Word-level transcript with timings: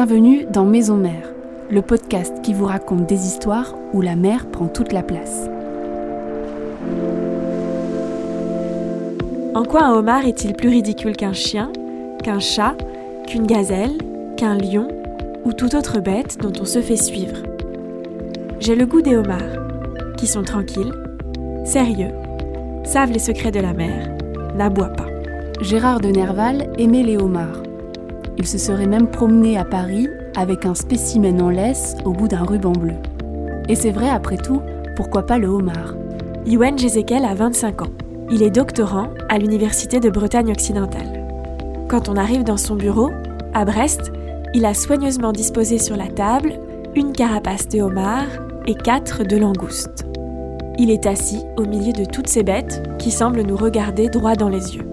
Bienvenue 0.00 0.46
dans 0.48 0.64
Maison 0.64 0.96
Mère, 0.96 1.28
le 1.72 1.82
podcast 1.82 2.32
qui 2.44 2.54
vous 2.54 2.66
raconte 2.66 3.08
des 3.08 3.26
histoires 3.26 3.74
où 3.92 4.00
la 4.00 4.14
mer 4.14 4.48
prend 4.48 4.68
toute 4.68 4.92
la 4.92 5.02
place. 5.02 5.48
En 9.56 9.64
quoi 9.64 9.82
un 9.82 9.94
homard 9.94 10.24
est-il 10.24 10.54
plus 10.54 10.68
ridicule 10.68 11.16
qu'un 11.16 11.32
chien, 11.32 11.72
qu'un 12.22 12.38
chat, 12.38 12.76
qu'une 13.26 13.44
gazelle, 13.44 13.98
qu'un 14.36 14.56
lion 14.56 14.86
ou 15.44 15.52
toute 15.52 15.74
autre 15.74 15.98
bête 15.98 16.38
dont 16.40 16.52
on 16.60 16.64
se 16.64 16.80
fait 16.80 16.94
suivre? 16.94 17.42
J'ai 18.60 18.76
le 18.76 18.86
goût 18.86 19.02
des 19.02 19.16
homards, 19.16 19.66
qui 20.16 20.28
sont 20.28 20.44
tranquilles, 20.44 20.94
sérieux, 21.64 22.12
savent 22.84 23.10
les 23.10 23.18
secrets 23.18 23.50
de 23.50 23.58
la 23.58 23.72
mer, 23.72 24.16
n'aboient 24.54 24.92
pas. 24.92 25.08
Gérard 25.60 25.98
de 25.98 26.10
Nerval 26.10 26.70
aimait 26.78 27.02
les 27.02 27.16
homards. 27.16 27.64
Il 28.38 28.46
se 28.46 28.56
serait 28.56 28.86
même 28.86 29.08
promené 29.08 29.58
à 29.58 29.64
Paris 29.64 30.08
avec 30.36 30.64
un 30.64 30.74
spécimen 30.74 31.42
en 31.42 31.50
laisse 31.50 31.96
au 32.04 32.12
bout 32.12 32.28
d'un 32.28 32.44
ruban 32.44 32.70
bleu. 32.70 32.94
Et 33.68 33.74
c'est 33.74 33.90
vrai, 33.90 34.08
après 34.08 34.36
tout, 34.36 34.62
pourquoi 34.94 35.26
pas 35.26 35.38
le 35.38 35.48
homard? 35.48 35.94
Yuen 36.46 36.78
Jezekel 36.78 37.24
a 37.24 37.34
25 37.34 37.82
ans. 37.82 37.90
Il 38.30 38.44
est 38.44 38.50
doctorant 38.50 39.08
à 39.28 39.38
l'Université 39.38 39.98
de 39.98 40.08
Bretagne 40.08 40.52
occidentale. 40.52 41.26
Quand 41.88 42.08
on 42.08 42.16
arrive 42.16 42.44
dans 42.44 42.56
son 42.56 42.76
bureau, 42.76 43.10
à 43.54 43.64
Brest, 43.64 44.12
il 44.54 44.64
a 44.64 44.72
soigneusement 44.72 45.32
disposé 45.32 45.78
sur 45.78 45.96
la 45.96 46.06
table 46.06 46.52
une 46.94 47.12
carapace 47.12 47.68
de 47.68 47.80
homard 47.80 48.28
et 48.66 48.74
quatre 48.74 49.24
de 49.24 49.36
langoustes. 49.36 50.06
Il 50.78 50.90
est 50.90 51.06
assis 51.06 51.40
au 51.56 51.62
milieu 51.62 51.92
de 51.92 52.04
toutes 52.04 52.28
ces 52.28 52.44
bêtes 52.44 52.88
qui 52.98 53.10
semblent 53.10 53.42
nous 53.42 53.56
regarder 53.56 54.08
droit 54.08 54.36
dans 54.36 54.48
les 54.48 54.76
yeux. 54.76 54.86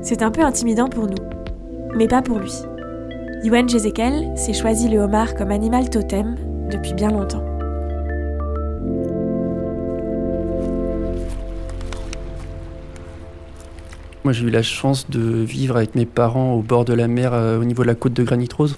C'est 0.00 0.22
un 0.22 0.30
peu 0.30 0.40
intimidant 0.40 0.88
pour 0.88 1.06
nous, 1.06 1.22
mais 1.94 2.08
pas 2.08 2.22
pour 2.22 2.38
lui. 2.38 2.52
Yuen 3.42 3.66
Jezekel 3.66 4.36
s'est 4.36 4.52
choisi 4.52 4.86
le 4.90 4.98
homard 4.98 5.34
comme 5.34 5.50
animal 5.50 5.88
totem 5.88 6.36
depuis 6.70 6.92
bien 6.92 7.10
longtemps. 7.10 7.42
Moi, 14.24 14.34
j'ai 14.34 14.44
eu 14.44 14.50
la 14.50 14.62
chance 14.62 15.08
de 15.08 15.20
vivre 15.20 15.76
avec 15.76 15.94
mes 15.94 16.04
parents 16.04 16.52
au 16.52 16.60
bord 16.60 16.84
de 16.84 16.92
la 16.92 17.08
mer, 17.08 17.32
euh, 17.32 17.58
au 17.58 17.64
niveau 17.64 17.82
de 17.82 17.88
la 17.88 17.94
côte 17.94 18.12
de 18.12 18.22
Granit 18.22 18.50
Rose, 18.54 18.76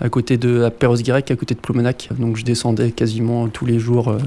à 0.00 0.08
côté 0.08 0.36
de 0.36 0.62
à 0.62 0.70
Perros-Guirec, 0.70 1.28
à 1.28 1.34
côté 1.34 1.56
de 1.56 1.60
Ploumenac. 1.60 2.10
Donc, 2.16 2.36
je 2.36 2.44
descendais 2.44 2.92
quasiment 2.92 3.48
tous 3.48 3.66
les 3.66 3.80
jours 3.80 4.10
euh, 4.10 4.18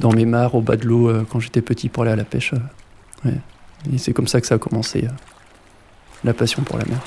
dans 0.00 0.10
mes 0.10 0.26
mares, 0.26 0.56
au 0.56 0.62
bas 0.62 0.76
de 0.76 0.84
l'eau, 0.84 1.08
euh, 1.08 1.24
quand 1.30 1.38
j'étais 1.38 1.62
petit 1.62 1.88
pour 1.88 2.02
aller 2.02 2.12
à 2.12 2.16
la 2.16 2.24
pêche. 2.24 2.54
Et 3.24 3.98
c'est 3.98 4.12
comme 4.12 4.26
ça 4.26 4.40
que 4.40 4.48
ça 4.48 4.56
a 4.56 4.58
commencé, 4.58 5.06
la 6.24 6.34
passion 6.34 6.64
pour 6.64 6.76
la 6.76 6.84
mer. 6.86 6.98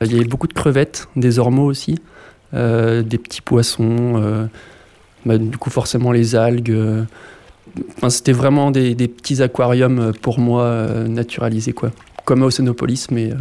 Il 0.00 0.12
y 0.12 0.16
avait 0.16 0.24
beaucoup 0.24 0.48
de 0.48 0.52
crevettes, 0.52 1.08
des 1.16 1.38
ormeaux 1.38 1.66
aussi, 1.66 1.98
des 2.52 3.18
petits 3.18 3.40
poissons, 3.40 4.48
bah, 5.24 5.38
du 5.38 5.56
coup 5.56 5.70
forcément 5.70 6.12
les 6.12 6.36
algues 6.36 7.06
c'était 8.08 8.32
vraiment 8.32 8.70
des, 8.70 8.94
petits 9.08 9.42
aquariums 9.42 9.98
euh, 9.98 10.12
pour 10.12 10.38
moi 10.38 10.64
euh, 10.64 11.08
naturalisés, 11.08 11.72
quoi. 11.72 11.90
Comme 12.24 12.42
à 12.42 12.46
Océanopolis, 12.46 13.10
mais 13.10 13.32
euh, 13.32 13.36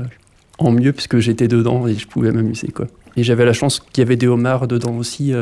en 0.58 0.72
mieux, 0.72 0.94
puisque 0.94 1.20
j'étais 1.20 1.48
dedans 1.48 1.88
et 1.88 1.96
je 1.96 2.08
pouvais 2.08 2.32
m'amuser, 2.32 2.68
quoi. 2.68 2.88
Et 3.16 3.24
j'avais 3.24 3.46
la 3.46 3.54
chance 3.54 3.80
qu'il 3.80 4.02
y 4.02 4.06
avait 4.06 4.16
des 4.16 4.28
homards 4.28 4.68
dedans 4.68 4.98
aussi, 4.98 5.34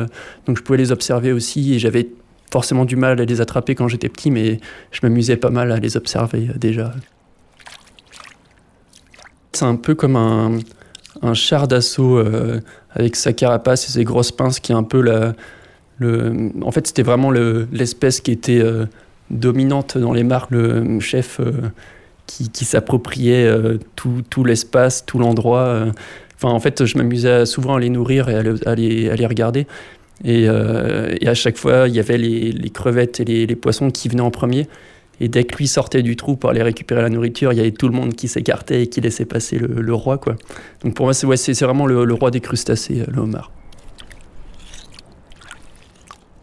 donc 0.46 0.58
je 0.58 0.62
pouvais 0.62 0.76
les 0.76 0.92
observer 0.92 1.32
aussi, 1.32 1.72
et 1.72 1.78
j'avais 1.78 2.06
forcément 2.52 2.84
du 2.84 2.96
mal 2.96 3.18
à 3.18 3.24
les 3.24 3.40
attraper 3.40 3.74
quand 3.74 3.88
j'étais 3.88 4.10
petit, 4.10 4.30
mais 4.30 4.60
je 4.90 5.00
m'amusais 5.02 5.38
pas 5.38 5.48
mal 5.48 5.72
à 5.72 5.78
les 5.78 5.96
observer 5.96 6.50
déjà. 6.56 6.92
C'est 9.52 9.64
un 9.64 9.76
peu 9.76 9.94
comme 9.94 10.16
un, 10.16 10.58
char 11.34 11.68
d'assaut 11.68 12.22
avec 12.90 13.16
sa 13.16 13.32
carapace 13.32 13.88
et 13.88 13.92
ses 13.92 14.04
grosses 14.04 14.32
pinces 14.32 14.60
qui 14.60 14.72
est 14.72 14.74
un 14.74 14.82
peu 14.82 15.00
la, 15.00 15.34
en 16.62 16.70
fait, 16.70 16.86
c'était 16.86 17.02
vraiment 17.02 17.30
l'espèce 17.30 18.20
qui 18.20 18.32
était 18.32 18.60
euh, 18.60 18.86
dominante 19.30 19.98
dans 19.98 20.12
les 20.12 20.24
marques, 20.24 20.50
le 20.50 21.00
chef 21.00 21.40
euh, 21.40 21.52
qui, 22.26 22.64
s'appropriait 22.64 23.46
euh, 23.46 23.78
tout, 23.96 24.44
l'espace, 24.44 25.04
tout 25.04 25.18
l'endroit. 25.18 25.86
Enfin, 26.36 26.48
en 26.48 26.60
fait, 26.60 26.84
je 26.84 26.98
m'amusais 26.98 27.46
souvent 27.46 27.76
à 27.76 27.80
les 27.80 27.90
nourrir 27.90 28.28
et 28.28 28.36
à, 28.66 28.74
les, 28.74 29.26
regarder. 29.26 29.66
Et, 30.24 30.48
à 30.48 31.34
chaque 31.34 31.56
fois, 31.56 31.88
il 31.88 31.94
y 31.94 32.00
avait 32.00 32.18
les, 32.18 32.70
crevettes 32.70 33.20
et 33.20 33.24
les, 33.24 33.56
poissons 33.56 33.90
qui 33.90 34.08
venaient 34.08 34.22
en 34.22 34.30
premier. 34.30 34.68
Et 35.22 35.28
dès 35.28 35.44
que 35.44 35.56
lui 35.56 35.68
sortait 35.68 36.02
du 36.02 36.16
trou 36.16 36.34
pour 36.34 36.50
aller 36.50 36.64
récupérer 36.64 37.00
la 37.00 37.08
nourriture, 37.08 37.52
il 37.52 37.56
y 37.56 37.60
avait 37.60 37.70
tout 37.70 37.86
le 37.86 37.94
monde 37.94 38.14
qui 38.14 38.26
s'écartait 38.26 38.82
et 38.82 38.86
qui 38.88 39.00
laissait 39.00 39.24
passer 39.24 39.56
le, 39.56 39.94
roi. 39.94 40.20
Donc 40.82 40.96
pour 40.96 41.06
moi, 41.06 41.14
c'est 41.14 41.52
vraiment 41.62 41.86
le, 41.86 42.12
roi 42.12 42.32
des 42.32 42.40
crustacés, 42.40 43.04
le 43.06 43.20
homard. 43.20 43.52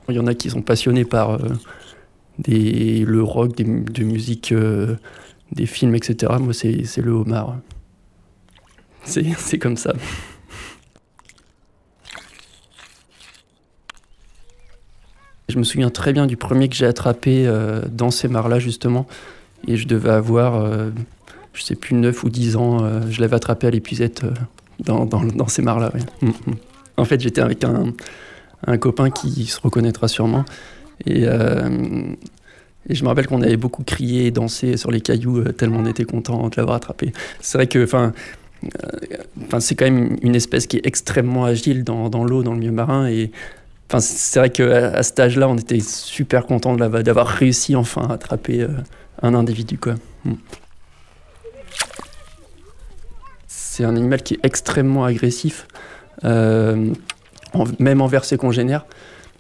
Il 0.08 0.16
y 0.16 0.20
en 0.20 0.28
a 0.28 0.34
qui 0.34 0.50
sont 0.50 0.62
passionnés 0.62 1.04
par 1.04 1.32
euh, 1.32 1.50
le 2.48 3.22
rock, 3.22 3.58
de 3.58 4.04
musique, 4.06 4.54
euh, 4.54 4.96
des 5.52 5.66
films, 5.66 5.96
etc. 5.96 6.32
Moi, 6.40 6.54
c'est 6.54 7.02
le 7.02 7.12
homard. 7.12 7.58
C'est 9.04 9.58
comme 9.60 9.76
ça. 9.76 9.94
Je 15.50 15.58
me 15.58 15.64
souviens 15.64 15.90
très 15.90 16.14
bien 16.14 16.28
du 16.28 16.38
premier 16.38 16.70
que 16.70 16.76
j'ai 16.76 16.86
attrapé 16.86 17.46
euh, 17.46 17.82
dans 17.92 18.12
ces 18.12 18.28
mares-là, 18.28 18.60
justement. 18.60 19.08
Et 19.68 19.76
je 19.76 19.88
devais 19.88 20.12
avoir, 20.12 20.66
je 21.54 21.62
sais 21.62 21.76
plus, 21.76 21.94
9 21.94 22.24
ou 22.24 22.30
10 22.30 22.56
ans. 22.56 22.78
je 23.10 23.20
l'avais 23.20 23.36
attrapé 23.36 23.68
à 23.68 23.72
l'épuisette 23.72 24.24
dans, 24.80 25.06
dans, 25.06 25.22
dans, 25.22 25.50
ces 25.50 25.62
mares-là. 25.62 25.92
Mm, 26.22 26.28
mm. 26.28 26.32
En 26.96 27.04
fait, 27.04 27.20
j'étais 27.20 27.42
avec 27.42 27.66
un, 27.66 27.94
un 28.66 28.78
copain 28.78 29.10
qui 29.10 29.46
se 29.46 29.60
reconnaîtra 29.60 30.08
sûrement. 30.08 30.46
Et, 31.06 31.24
euh, 31.26 32.14
et 32.88 32.96
je 32.96 33.04
me 33.04 33.10
rappelle 33.10 33.28
qu'on 33.28 33.42
avait 33.42 33.58
beaucoup 33.58 33.84
crié 33.84 34.26
et 34.26 34.32
dansé 34.32 34.78
sur 34.78 34.92
les 34.92 35.02
cailloux 35.02 35.40
euh, 35.40 35.52
tellement 35.52 35.80
on 35.80 35.86
était 35.86 36.06
content 36.06 36.50
de 36.50 36.56
l'avoir 36.58 36.76
attrapé. 36.76 37.14
C'est 37.40 37.58
vrai 37.58 37.68
que, 37.68 37.84
enfin, 37.84 38.14
euh, 38.64 39.60
c'est 39.60 39.76
quand 39.76 39.86
même 39.86 40.18
une 40.22 40.36
espèce 40.36 40.68
qui 40.68 40.78
est 40.78 40.86
extrêmement 40.86 41.46
agile 41.46 41.84
dans, 41.84 42.10
dans 42.10 42.24
l'eau, 42.24 42.44
dans 42.44 42.54
le 42.54 42.60
milieu 42.60 42.72
marin. 42.72 43.08
Et 43.08 43.32
enfin, 43.90 44.00
c'est 44.00 44.40
vrai 44.40 44.50
qu'à 44.50 45.04
cet 45.04 45.20
âge-là, 45.20 45.50
on 45.50 45.58
était 45.58 45.80
super 45.80 46.46
content 46.46 46.76
d'avoir 46.76 47.28
réussi 47.28 47.76
enfin 47.76 48.08
à 48.10 48.14
attraper 48.14 48.66
un 49.22 49.34
individu. 49.34 49.80
Hmm. 50.26 50.34
C'est 53.48 53.84
un 53.84 53.96
animal 53.96 54.22
qui 54.22 54.36
est 54.36 54.40
extrêmement 54.44 55.06
agressif. 55.06 55.68
Euh, 56.26 56.94
même 57.80 58.02
envers 58.02 58.26
ses 58.26 58.38
congénères. 58.38 58.86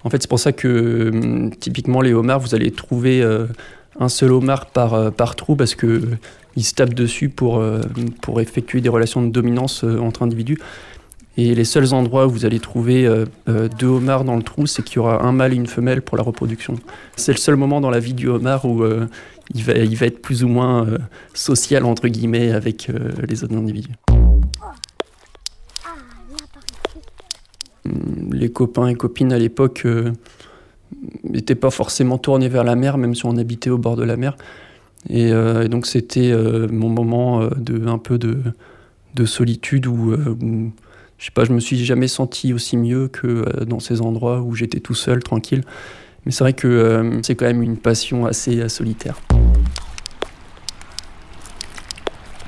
En 0.04 0.10
fait, 0.10 0.22
c'est 0.22 0.30
pour 0.30 0.40
ça 0.40 0.52
que 0.52 1.10
hum, 1.10 1.56
typiquement 1.56 2.02
les 2.02 2.14
homards, 2.14 2.40
vous 2.40 2.56
allez 2.56 2.72
trouver 2.72 3.22
euh, 3.22 3.48
un 4.00 4.10
seul 4.10 4.32
homard 4.32 4.68
par, 4.68 4.94
euh, 4.94 5.12
trou 5.36 5.56
parce 5.56 5.76
euh, 5.84 6.18
il 6.56 6.64
se 6.64 6.74
tape 6.74 6.94
dessus 6.94 7.30
pour 7.30 7.62
effectuer 8.42 8.82
des 8.82 8.90
relations 8.90 9.22
de 9.22 9.30
dominance 9.30 9.84
entre 9.84 10.24
individus. 10.24 10.58
Et 11.40 11.56
les 11.56 11.64
seuls 11.64 11.94
endroits 11.94 12.28
où 12.28 12.32
vous 12.32 12.46
allez 12.46 12.60
trouver 12.60 13.08
deux 13.48 13.88
homards 13.88 14.26
dans 14.26 14.36
le 14.36 14.44
trou, 14.44 14.68
c'est 14.68 14.84
qu'il 14.84 14.98
y 14.98 15.00
aura 15.00 15.24
un 15.24 15.32
mâle 15.32 15.54
et 15.54 15.56
une 15.56 15.68
femelle 15.68 16.02
pour 16.02 16.18
la 16.18 16.24
reproduction. 16.24 16.76
C'est 17.16 17.32
le 17.32 17.38
seul 17.38 17.56
moment 17.56 17.80
dans 17.80 17.90
la 17.90 18.00
vie 18.00 18.14
du 18.14 18.28
homard 18.28 18.66
où 18.66 18.84
il, 19.54 19.64
va, 19.64 19.74
il 19.74 19.96
va 19.96 20.08
être 20.08 20.22
plus 20.22 20.44
ou 20.44 20.50
moins 20.50 20.86
social, 21.34 21.86
entre 21.86 22.10
guillemets, 22.10 22.52
avec 22.52 22.92
les 23.28 23.44
autres 23.44 23.56
individus. 23.56 23.96
les 28.32 28.52
copains 28.52 28.88
et 28.88 28.96
copines 28.96 29.34
à 29.34 29.38
l'époque 29.38 29.86
n'étaient 31.24 31.54
euh, 31.54 31.60
pas 31.60 31.70
forcément 31.70 32.18
tournés 32.18 32.50
vers 32.50 32.64
la 32.64 32.76
mer, 32.76 32.98
même 32.98 33.16
si 33.16 33.26
on 33.26 33.38
habitait 33.38 33.70
au 33.70 33.78
bord 33.78 33.96
de 33.96 34.04
la 34.04 34.18
mer. 34.18 34.36
Et, 35.10 35.32
euh, 35.32 35.68
donc 35.68 35.86
c'était 35.86 36.32
euh, 36.32 36.68
mon 36.70 36.90
moment 36.90 37.48
de 37.48 37.88
un 37.88 37.98
peu 37.98 38.18
de, 38.18 38.36
solitude 39.26 39.86
où, 39.88 40.16
je 41.20 41.26
sais 41.26 41.32
pas, 41.32 41.44
je 41.44 41.52
me 41.52 41.60
suis 41.60 41.84
jamais 41.84 42.08
senti 42.08 42.54
aussi 42.54 42.78
mieux 42.78 43.08
que 43.08 43.64
dans 43.66 43.80
ces 43.80 44.02
endroits 44.02 44.42
où 44.42 44.56
j'étais 44.56 44.80
tout 44.80 44.96
seul, 44.96 45.22
tranquille. 45.22 45.64
Mais 46.26 46.32
c'est 46.32 46.44
vrai 46.44 46.54
que 46.54 47.20
c'est 47.24 47.36
quand 47.36 47.46
même 47.46 47.62
une 47.62 47.78
passion 47.78 48.26
assez 48.26 48.68
solitaire. 48.70 49.20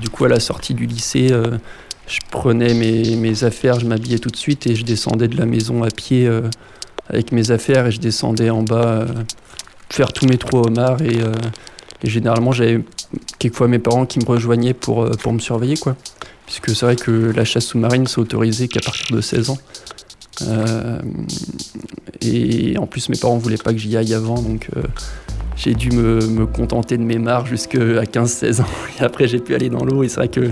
Du 0.00 0.08
coup, 0.08 0.24
à 0.24 0.28
la 0.28 0.40
sortie 0.40 0.74
du 0.74 0.86
lycée, 0.86 1.30
je 2.06 2.18
prenais 2.30 2.74
mes, 2.74 3.44
affaires, 3.44 3.80
je 3.80 3.86
m'habillais 3.86 4.18
tout 4.18 4.30
de 4.30 4.36
suite 4.36 4.66
et 4.66 4.74
je 4.74 4.84
descendais 4.84 5.28
de 5.28 5.36
la 5.36 5.46
maison 5.46 5.82
à 5.82 5.90
pied 5.90 6.26
euh, 6.26 6.42
avec 7.08 7.32
mes 7.32 7.50
affaires 7.50 7.86
et 7.86 7.90
je 7.90 8.00
descendais 8.00 8.50
en 8.50 8.62
bas 8.62 8.84
euh, 8.84 9.06
faire 9.88 10.12
tous 10.12 10.26
mes 10.26 10.36
trous 10.36 10.58
homards 10.58 11.00
et, 11.02 11.20
euh, 11.20 11.32
et 12.02 12.10
généralement 12.10 12.52
j'avais 12.52 12.80
quelquefois 13.38 13.68
mes 13.68 13.78
parents 13.78 14.06
qui 14.06 14.18
me 14.18 14.24
rejoignaient 14.24 14.74
pour, 14.74 15.08
pour 15.18 15.32
me 15.32 15.38
surveiller 15.38 15.76
quoi. 15.76 15.96
Puisque 16.46 16.70
c'est 16.70 16.86
vrai 16.86 16.96
que 16.96 17.10
la 17.10 17.44
chasse 17.44 17.66
sous-marine 17.66 18.06
c'est 18.06 18.18
autorisé 18.18 18.68
qu'à 18.68 18.80
partir 18.80 19.16
de 19.16 19.20
16 19.20 19.50
ans. 19.50 19.58
et 22.20 22.76
en 22.78 22.86
plus 22.86 23.08
mes 23.08 23.16
parents 23.16 23.38
voulaient 23.38 23.56
pas 23.56 23.72
que 23.72 23.78
j'y 23.78 23.96
aille 23.96 24.12
avant 24.12 24.40
donc 24.40 24.68
j'ai 25.56 25.74
dû 25.74 25.90
me, 25.90 26.26
me, 26.26 26.46
contenter 26.46 26.96
de 26.96 27.04
mes 27.04 27.18
mares 27.18 27.46
jusqu'à 27.46 27.78
15-16 27.78 28.62
ans 28.62 28.66
et 29.00 29.04
après 29.04 29.28
j'ai 29.28 29.38
pu 29.38 29.54
aller 29.54 29.68
dans 29.68 29.84
l'eau 29.84 30.02
et 30.02 30.08
c'est 30.08 30.16
vrai 30.16 30.28
que 30.28 30.50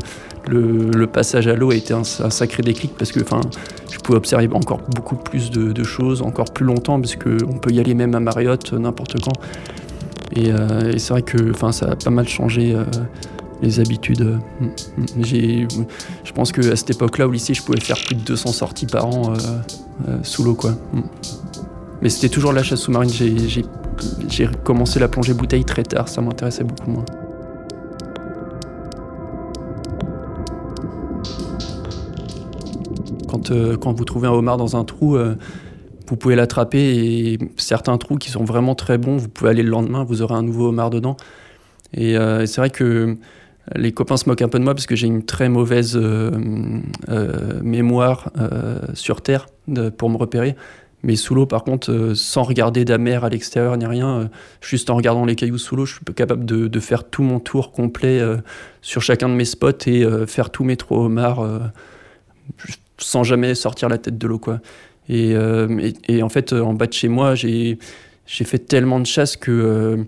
le, 0.48 1.06
passage 1.06 1.46
à 1.48 1.54
l'eau 1.54 1.70
a 1.70 1.74
été 1.74 1.94
un, 1.94 2.04
sacré 2.04 2.62
déclic 2.62 2.92
parce 2.96 3.12
que 3.12 3.20
je 3.20 3.98
pouvais 3.98 4.18
observer 4.18 4.48
encore 4.52 4.80
beaucoup 4.94 5.16
plus 5.16 5.50
de, 5.50 5.84
choses, 5.84 6.22
encore 6.22 6.52
plus 6.52 6.64
longtemps, 6.64 7.00
parce 7.00 7.16
qu'on 7.16 7.58
peut 7.58 7.70
y 7.70 7.80
aller 7.80 7.94
même 7.94 8.14
à 8.14 8.20
Marriott 8.20 8.72
n'importe 8.72 9.20
quand. 9.22 9.32
Et, 10.36 10.50
c'est 10.98 11.12
vrai 11.12 11.22
que 11.22 11.52
ça 11.72 11.86
a 11.90 11.96
pas 11.96 12.10
mal 12.10 12.28
changé 12.28 12.76
les 13.62 13.80
habitudes. 13.80 14.38
je 15.22 16.32
pense 16.34 16.52
qu'à 16.52 16.76
cette 16.76 16.90
époque-là, 16.90 17.28
au 17.28 17.30
lycée, 17.30 17.54
je 17.54 17.62
pouvais 17.62 17.80
faire 17.80 17.98
plus 18.06 18.14
de 18.14 18.22
200 18.22 18.52
sorties 18.52 18.86
par 18.86 19.06
an 19.06 19.34
sous 20.22 20.44
l'eau. 20.44 20.54
quoi. 20.54 20.74
Mais 22.02 22.08
c'était 22.08 22.28
toujours 22.28 22.52
la 22.52 22.62
chasse 22.62 22.80
sous-marine. 22.80 23.10
J'ai 24.28 24.48
commencé 24.64 24.98
la 24.98 25.08
plongée 25.08 25.34
bouteille 25.34 25.64
très 25.64 25.82
tard, 25.82 26.08
ça 26.08 26.22
m'intéressait 26.22 26.64
beaucoup 26.64 26.90
moins. 26.90 27.04
Quand, 33.28 33.50
euh, 33.50 33.76
quand, 33.76 33.92
vous 33.92 34.04
trouvez 34.04 34.26
un 34.26 34.32
homard 34.32 34.56
dans 34.56 34.76
un 34.76 34.84
trou, 34.84 35.16
euh, 35.16 35.36
vous 36.08 36.16
pouvez 36.16 36.34
l'attraper 36.34 36.78
et 36.78 37.38
certains 37.56 37.96
trous 37.96 38.16
qui 38.16 38.30
sont 38.30 38.44
vraiment 38.44 38.74
très 38.74 38.98
bons, 38.98 39.16
vous 39.16 39.28
pouvez 39.28 39.50
aller 39.50 39.62
le 39.62 39.70
lendemain, 39.70 40.02
vous 40.02 40.22
aurez 40.22 40.34
un 40.34 40.42
nouveau 40.42 40.68
homard 40.68 40.90
dedans. 40.90 41.16
Et 41.94 42.16
euh, 42.16 42.46
c'est 42.46 42.60
vrai 42.60 42.70
que 42.70 43.16
les 43.76 43.92
copains 43.92 44.16
se 44.16 44.28
moquent 44.28 44.42
un 44.42 44.48
peu 44.48 44.58
de 44.58 44.64
moi 44.64 44.74
parce 44.74 44.86
que 44.86 44.96
j'ai 44.96 45.06
une 45.06 45.24
très 45.24 45.48
mauvaise 45.48 45.96
mémoire 47.62 48.30
sur 48.94 49.22
Terre 49.22 49.46
pour 49.96 50.10
me 50.10 50.16
repérer. 50.16 50.56
Mais 51.02 51.16
sous 51.16 51.34
l'eau, 51.34 51.46
par 51.46 51.64
contre, 51.64 51.90
euh, 51.90 52.14
sans 52.14 52.42
regarder 52.42 52.84
la 52.84 52.98
mer 52.98 53.24
à 53.24 53.30
l'extérieur 53.30 53.76
ni 53.76 53.86
rien, 53.86 54.20
euh, 54.20 54.24
juste 54.60 54.90
en 54.90 54.96
regardant 54.96 55.24
les 55.24 55.34
cailloux 55.34 55.58
sous 55.58 55.74
l'eau, 55.74 55.86
je 55.86 55.94
suis 55.94 56.04
capable 56.14 56.44
de, 56.44 56.80
faire 56.80 57.04
tout 57.04 57.22
mon 57.22 57.40
tour 57.40 57.72
complet 57.72 58.20
euh, 58.20 58.36
sur 58.82 59.00
chacun 59.02 59.28
de 59.28 59.34
mes 59.34 59.44
spots 59.44 59.86
et 59.86 60.06
faire 60.26 60.50
tous 60.50 60.64
mes 60.64 60.76
trous 60.76 60.96
homards 60.96 61.46
sans 62.98 63.22
jamais 63.22 63.54
sortir 63.54 63.88
la 63.88 63.98
tête 63.98 64.18
de 64.18 64.26
l'eau. 64.26 64.38
quoi. 64.38 64.60
Et, 65.08 65.34
et, 66.08 66.22
en 66.22 66.28
fait, 66.28 66.52
en 66.52 66.74
bas 66.74 66.86
de 66.86 66.92
chez 66.92 67.08
moi, 67.08 67.34
j'ai 67.34 67.78
fait 68.26 68.58
tellement 68.58 69.00
de 69.00 69.06
chasse 69.06 69.36
que. 69.36 70.04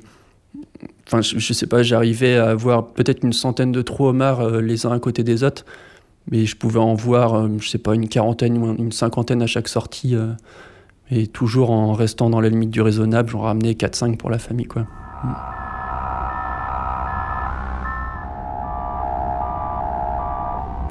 Enfin, 1.13 1.21
je, 1.21 1.53
sais 1.53 1.67
pas, 1.67 1.83
j'arrivais 1.83 2.37
à 2.37 2.51
avoir 2.51 2.87
peut-être 2.87 3.23
une 3.23 3.35
centaine 3.35 3.71
de 3.71 3.83
trous 3.83 4.07
homards 4.07 4.49
les 4.63 4.87
uns 4.87 4.93
à 4.93 4.99
côté 4.99 5.23
des 5.23 5.45
autres, 5.45 5.67
mais 6.31 6.47
je 6.47 6.57
pouvais 6.57 6.79
en 6.79 6.95
voir, 6.95 7.51
je 7.59 7.69
sais 7.69 7.77
pas, 7.77 7.95
une 7.95 8.09
quarantaine 8.09 8.57
ou 8.57 8.75
une 8.79 8.93
cinquantaine 8.93 9.43
à 9.43 9.47
chaque 9.47 9.69
sortie. 9.69 10.17
Et 11.11 11.27
toujours 11.27 11.71
en 11.71 11.93
restant 11.93 12.31
dans 12.31 12.41
la 12.41 12.49
limite 12.49 12.71
du 12.71 12.81
raisonnable, 12.81 13.29
j'en 13.29 13.41
ramenais 13.41 13.73
4-5 13.73 14.17
pour 14.17 14.31
la 14.31 14.39
famille. 14.39 14.65
Quoi. 14.65 14.87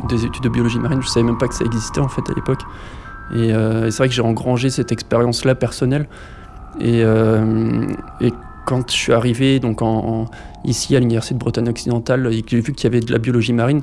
Des 0.08 0.24
études 0.24 0.44
de 0.44 0.50
biologie 0.50 0.78
marine, 0.78 1.02
je 1.02 1.08
savais 1.08 1.26
même 1.26 1.40
pas 1.40 1.48
que 1.48 1.56
ça 1.56 1.66
existait 1.66 2.02
en 2.02 2.08
fait 2.08 2.22
à 2.30 2.34
l'époque. 2.36 2.62
Et, 3.34 3.52
euh, 3.52 3.90
c'est 3.90 3.98
vrai 3.98 4.10
que 4.10 4.14
j'ai 4.14 4.22
engrangé 4.22 4.70
cette 4.70 4.92
expérience-là 4.92 5.56
personnelle. 5.56 6.08
Et, 6.80 7.02
euh, 7.04 7.88
et, 8.20 8.32
quand 8.66 8.90
je 8.90 8.96
suis 8.96 9.14
arrivé 9.14 9.60
donc 9.60 9.82
ici 10.64 10.96
à 10.96 11.00
l'Université 11.00 11.34
de 11.36 11.40
Bretagne 11.40 11.70
occidentale 11.70 12.34
et 12.34 12.42
que 12.42 12.52
j'ai 12.52 12.62
vu 12.62 12.74
qu'il 12.74 12.86
y 12.86 12.88
avait 12.88 13.00
de 13.00 13.12
la 13.12 13.18
biologie 13.18 13.54
marine, 13.54 13.82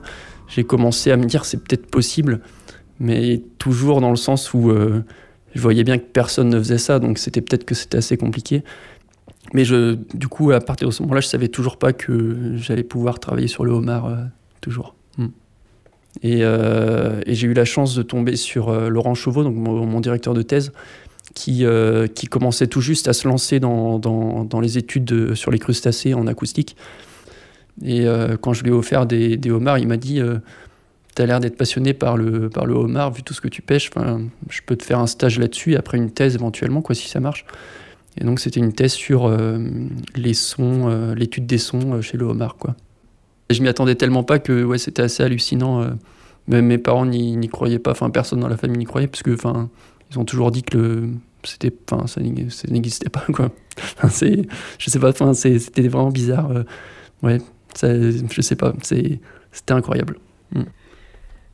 j'ai 0.49 0.65
commencé 0.65 1.11
à 1.11 1.17
me 1.17 1.25
dire 1.25 1.45
c'est 1.45 1.59
peut-être 1.59 1.87
possible, 1.87 2.41
mais 3.01 3.43
toujours 3.59 4.01
dans 4.01 4.11
le 4.11 4.17
sens 4.17 4.55
où 4.55 4.71
euh, 4.71 5.05
je 5.55 5.61
voyais 5.61 5.85
bien 5.85 5.99
que 5.99 6.05
personne 6.05 6.49
ne 6.49 6.59
faisait 6.59 6.79
ça, 6.79 6.99
donc 6.99 7.19
c'était 7.19 7.41
peut-être 7.41 7.65
que 7.65 7.75
c'était 7.75 7.99
assez 7.99 8.17
compliqué. 8.17 8.65
Mais 9.55 9.65
je, 9.65 9.97
du 10.15 10.29
coup, 10.29 10.51
à 10.51 10.61
partir 10.61 10.89
de 10.89 10.93
ce 10.93 11.03
moment-là, 11.03 11.21
je 11.21 11.27
savais 11.27 11.49
toujours 11.49 11.79
pas 11.79 11.93
que 11.93 12.57
j'allais 12.57 12.83
pouvoir 12.83 13.19
travailler 13.19 13.49
sur 13.49 13.65
le 13.65 13.73
homard 13.73 14.07
euh, 14.07 14.17
toujours. 14.61 14.95
Hmm. 15.17 15.29
Et, 16.23 16.41
euh, 16.43 17.21
et 17.25 17.35
j'ai 17.35 17.47
eu 17.47 17.55
la 17.55 17.65
chance 17.65 17.95
de 17.95 18.03
tomber 18.03 18.37
sur 18.37 18.73
Laurent 18.91 19.15
Chauveau, 19.15 19.45
donc 19.45 19.55
mon, 19.55 20.01
directeur 20.01 20.35
de 20.35 20.43
thèse, 20.43 20.73
qui, 21.35 21.65
qui 22.15 22.27
commençait 22.27 22.67
tout 22.67 22.81
juste 22.81 23.09
à 23.09 23.13
se 23.13 23.29
lancer 23.29 23.61
dans, 23.61 23.99
dans, 23.99 24.45
dans 24.45 24.61
les 24.61 24.79
études 24.79 25.35
sur 25.35 25.51
les 25.51 25.59
crustacés 25.59 26.15
en 26.15 26.27
acoustique. 26.27 26.77
Et 27.85 28.07
quand 28.41 28.53
je 28.55 28.65
lui 28.65 28.71
ai 28.71 28.73
offert 28.73 29.07
des, 29.07 29.37
des 29.37 29.51
homards, 29.51 29.79
il 29.79 29.87
m'a 29.87 29.97
dit 29.97 30.21
tu 31.19 31.23
as 31.23 31.27
l'air 31.27 31.41
d'être 31.41 31.57
passionné 31.57 31.95
par 31.95 32.17
le, 32.17 32.49
par 32.49 32.65
le 32.65 32.75
homard, 32.75 33.13
vu 33.13 33.23
tout 33.23 33.35
ce 33.35 33.41
que 33.41 33.49
tu 33.49 33.61
pêches. 33.61 33.91
Je 34.49 34.61
peux 34.65 34.77
te 34.77 34.85
faire 34.85 35.01
un 35.01 35.09
stage 35.09 35.39
là-dessus 35.39 35.75
après 35.77 35.99
une 35.99 36.11
thèse 36.11 36.37
éventuellement, 36.37 36.81
quoi, 36.81 36.95
si 36.95 37.09
ça 37.09 37.19
marche. 37.19 37.45
Et 38.21 38.25
donc, 38.25 38.41
c'était 38.41 38.61
une 38.61 38.73
thèse 38.73 38.93
sur 38.93 39.27
euh, 39.27 39.59
les 40.15 40.35
sons, 40.35 40.89
euh, 40.89 41.15
l'étude 41.15 41.47
des 41.47 41.59
sons 41.59 41.95
euh, 41.95 42.01
chez 42.01 42.17
le 42.17 42.25
homard, 42.25 42.57
quoi. 42.57 42.75
Et 43.49 43.55
je 43.55 43.63
m'y 43.63 43.69
attendais 43.69 43.95
tellement 43.95 44.25
pas 44.25 44.39
que 44.39 44.65
ouais, 44.65 44.79
c'était 44.79 45.03
assez 45.03 45.23
hallucinant. 45.23 45.89
même 46.49 46.67
mes 46.67 46.79
parents 46.79 47.07
n'y 47.07 47.49
croyaient 47.49 47.79
pas, 47.79 47.93
enfin, 47.93 48.11
personne 48.11 48.41
dans 48.41 48.49
la 48.49 48.59
famille 48.59 48.79
n'y 48.79 48.85
croyait, 48.85 49.07
parce 49.07 49.23
que, 49.23 49.37
ils 50.11 50.19
ont 50.19 50.25
toujours 50.25 50.51
dit 50.51 50.63
que 50.63 50.77
le, 50.77 51.11
c'était, 51.45 51.73
enfin, 51.91 52.07
ça, 52.07 52.21
n'existait 52.21 53.11
pas, 53.11 53.25
quoi. 53.33 53.51
c'est, 54.11 54.47
je 54.79 54.91
sais 54.91 54.99
pas, 54.99 55.11
enfin, 55.11 55.35
c'était 55.35 55.89
vraiment 55.89 56.11
bizarre. 56.11 56.51
ouais, 57.23 57.39
ça, 57.75 57.89
je 57.93 58.41
sais 58.41 58.57
pas, 58.57 58.75
c'était 58.83 59.21
incroyable. 59.73 60.19
Mm. 60.53 60.63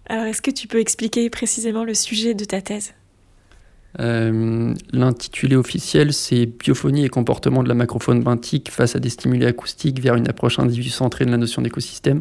Alors, 0.06 0.24
est-ce 0.26 0.42
que 0.42 0.50
tu 0.50 0.68
peux 0.68 0.80
expliquer 0.80 1.28
précisément 1.30 1.84
le 1.84 1.94
sujet 1.94 2.34
de 2.34 2.44
ta 2.44 2.60
thèse? 2.60 2.92
Euh, 4.00 4.74
L'intitulé 4.92 5.56
officiel, 5.56 6.12
c'est 6.12 6.46
Biophonie 6.46 7.04
et 7.04 7.08
comportement 7.08 7.62
de 7.62 7.68
la 7.68 7.74
macrofaune 7.74 8.22
benthique 8.22 8.70
face 8.70 8.96
à 8.96 8.98
des 8.98 9.08
stimuli 9.08 9.46
acoustiques 9.46 10.00
vers 10.00 10.16
une 10.16 10.28
approche 10.28 10.58
individu 10.58 10.90
centrée 10.90 11.24
de 11.24 11.30
la 11.30 11.36
notion 11.36 11.62
d'écosystème. 11.62 12.20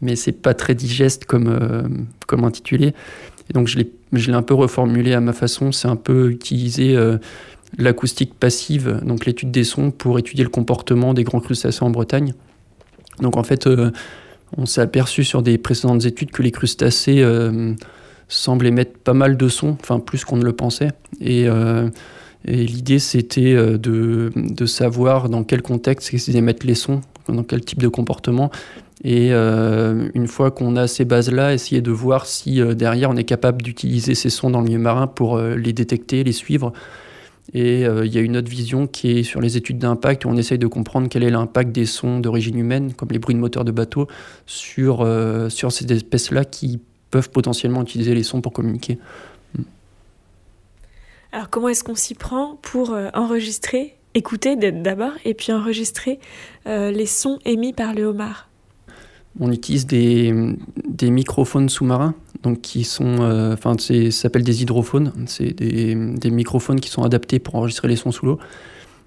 Mais 0.00 0.16
c'est 0.16 0.32
pas 0.32 0.54
très 0.54 0.74
digeste 0.74 1.24
comme, 1.24 1.48
euh, 1.48 1.82
comme 2.26 2.44
intitulé. 2.44 2.94
Et 3.50 3.52
donc, 3.52 3.68
je 3.68 3.78
l'ai 3.78 4.32
un 4.32 4.42
peu 4.42 4.54
reformulé 4.54 5.12
à 5.12 5.20
ma 5.20 5.32
façon. 5.32 5.72
C'est 5.72 5.88
un 5.88 5.96
peu 5.96 6.30
utiliser 6.30 6.96
euh, 6.96 7.18
l'acoustique 7.78 8.34
passive, 8.34 9.00
donc 9.04 9.26
l'étude 9.26 9.50
des 9.50 9.64
sons, 9.64 9.90
pour 9.90 10.18
étudier 10.18 10.44
le 10.44 10.50
comportement 10.50 11.14
des 11.14 11.24
grands 11.24 11.40
crustacés 11.40 11.82
en 11.82 11.90
Bretagne. 11.90 12.34
Donc, 13.20 13.36
en 13.36 13.42
fait 13.42 13.68
on 14.56 14.66
s'est 14.66 14.80
aperçu 14.80 15.24
sur 15.24 15.42
des 15.42 15.58
précédentes 15.58 16.04
études 16.04 16.30
que 16.30 16.42
les 16.42 16.50
crustacés 16.50 17.22
euh, 17.22 17.72
semblent 18.28 18.66
émettre 18.66 18.98
pas 18.98 19.14
mal 19.14 19.36
de 19.36 19.48
sons, 19.48 19.76
enfin 19.80 19.98
plus 20.00 20.24
qu'on 20.24 20.36
ne 20.36 20.44
le 20.44 20.52
pensait. 20.52 20.90
Et, 21.20 21.46
euh, 21.48 21.88
l'idée, 22.46 22.98
c'était 22.98 23.54
euh, 23.54 23.78
de, 23.78 24.66
savoir 24.66 25.28
dans 25.28 25.44
quel 25.44 25.62
contexte 25.62 26.12
ils 26.12 26.36
émettent 26.36 26.64
les 26.64 26.74
sons, 26.74 27.00
dans 27.28 27.42
quel 27.42 27.64
type 27.64 27.80
de 27.80 27.88
comportement. 27.88 28.50
Et 29.02 29.32
une 29.32 30.26
fois 30.28 30.52
qu'on 30.52 30.76
a 30.76 30.86
ces 30.86 31.04
bases-là, 31.04 31.52
essayer 31.52 31.80
de 31.82 31.90
voir 31.90 32.26
si 32.26 32.60
derrière 32.76 33.10
on 33.10 33.16
est 33.16 33.24
capable 33.24 33.60
d'utiliser 33.60 34.14
ces 34.14 34.30
sons 34.30 34.50
dans 34.50 34.60
le 34.60 34.66
milieu 34.66 34.78
marin 34.78 35.08
pour 35.08 35.36
les 35.38 35.72
détecter, 35.72 36.22
les 36.22 36.32
suivre 36.32 36.72
et 37.52 37.84
euh, 37.84 38.06
il 38.06 38.14
y 38.14 38.18
a 38.18 38.20
une 38.22 38.36
autre 38.36 38.48
vision 38.48 38.86
qui 38.86 39.18
est 39.18 39.22
sur 39.22 39.40
les 39.40 39.56
études 39.56 39.78
d'impact, 39.78 40.24
où 40.24 40.28
on 40.28 40.36
essaye 40.36 40.58
de 40.58 40.66
comprendre 40.66 41.08
quel 41.10 41.22
est 41.22 41.30
l'impact 41.30 41.72
des 41.72 41.84
sons 41.84 42.18
d'origine 42.18 42.58
humaine, 42.58 42.94
comme 42.94 43.10
les 43.10 43.18
bruits 43.18 43.34
de 43.34 43.40
moteurs 43.40 43.64
de 43.64 43.70
bateau, 43.70 44.08
sur, 44.46 45.02
euh, 45.02 45.50
sur 45.50 45.70
ces 45.70 45.90
espèces-là 45.92 46.44
qui 46.44 46.80
peuvent 47.10 47.30
potentiellement 47.30 47.82
utiliser 47.82 48.14
les 48.14 48.22
sons 48.22 48.40
pour 48.40 48.52
communiquer. 48.52 48.98
Hmm. 49.56 49.62
Alors 51.32 51.50
comment 51.50 51.68
est-ce 51.68 51.84
qu'on 51.84 51.94
s'y 51.94 52.14
prend 52.14 52.58
pour 52.62 52.92
euh, 52.92 53.10
enregistrer, 53.12 53.94
écouter 54.14 54.56
d'abord, 54.56 55.12
et 55.24 55.34
puis 55.34 55.52
enregistrer 55.52 56.20
les 56.66 57.06
sons 57.06 57.40
émis 57.44 57.72
par 57.72 57.94
le 57.94 58.04
homard? 58.04 58.48
On 59.40 59.50
utilise 59.50 59.86
des, 59.86 60.32
des 60.88 61.10
microphones 61.10 61.68
sous-marins 61.68 62.14
donc 62.44 62.60
qui 62.60 62.84
sont, 62.84 63.16
euh, 63.20 63.54
enfin, 63.54 63.74
ça 63.78 64.10
s'appelle 64.10 64.44
des 64.44 64.62
hydrophones. 64.62 65.12
C'est 65.26 65.52
des, 65.52 65.94
des, 65.94 66.30
microphones 66.30 66.78
qui 66.78 66.90
sont 66.90 67.02
adaptés 67.02 67.38
pour 67.38 67.56
enregistrer 67.56 67.88
les 67.88 67.96
sons 67.96 68.12
sous 68.12 68.26
l'eau. 68.26 68.38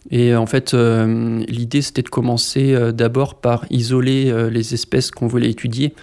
Et 0.10 0.36
en 0.36 0.46
fait, 0.46 0.74
euh, 0.74 1.44
l'idée 1.48 1.82
c'était 1.82 2.02
de 2.02 2.10
commencer 2.10 2.74
euh, 2.74 2.92
d'abord 2.92 3.36
par 3.36 3.66
isoler 3.70 4.50
les 4.50 4.74
espèces 4.74 5.12
qu'on 5.12 5.28
voulait 5.28 5.50
étudier 5.50 5.94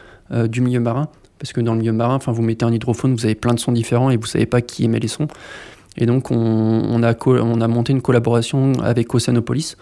du 0.47 0.63
milieu 0.63 0.81
marin, 0.81 1.09
parce 1.39 1.53
que 1.53 1.61
dans 1.61 1.75
le 1.75 1.81
milieu 1.81 1.93
marin, 1.93 2.15
enfin, 2.15 2.33
vous 2.33 2.41
mettez 2.41 2.65
un 2.65 2.73
hydrophone, 2.73 3.15
vous 3.15 3.27
avez 3.27 3.35
plein 3.35 3.53
de 3.53 3.61
sons 3.61 3.73
différents 3.73 4.11
et 4.11 4.17
vous 4.17 4.27
savez 4.27 4.47
pas 4.47 4.63
qui 4.63 4.85
émet 4.85 4.99
les 4.99 5.09
sons. 5.09 5.29
Et 5.99 6.07
donc, 6.07 6.31
on, 6.31 6.37
on 6.37 7.03
a, 7.03 7.15
on 7.27 7.61
a 7.61 7.69
monté 7.69 7.93
une 7.93 8.01
collaboration 8.01 8.73
avec 8.83 9.15
Oceanopolis 9.15 9.77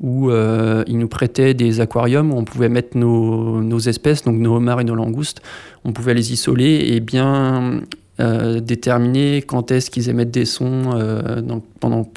où 0.00 0.30
euh, 0.30 0.84
ils 0.86 0.98
nous 0.98 1.08
prêtaient 1.08 1.54
des 1.54 1.80
aquariums 1.80 2.32
où 2.32 2.36
on 2.36 2.44
pouvait 2.44 2.68
mettre 2.68 2.96
nos, 2.96 3.62
nos, 3.62 3.78
espèces, 3.78 4.22
donc 4.22 4.36
nos 4.36 4.56
homards 4.56 4.80
et 4.80 4.84
nos 4.84 4.94
langoustes, 4.94 5.40
on 5.84 5.92
pouvait 5.92 6.14
les 6.14 6.32
isoler 6.32 6.92
et 6.92 7.00
bien 7.00 7.82
euh, 8.20 8.60
déterminer 8.60 9.42
quand 9.42 9.70
est-ce 9.70 9.90
qu'ils 9.90 10.08
émettent 10.08 10.30
des 10.30 10.44
sons, 10.44 10.92
euh, 10.94 11.42
pendant, 11.80 12.10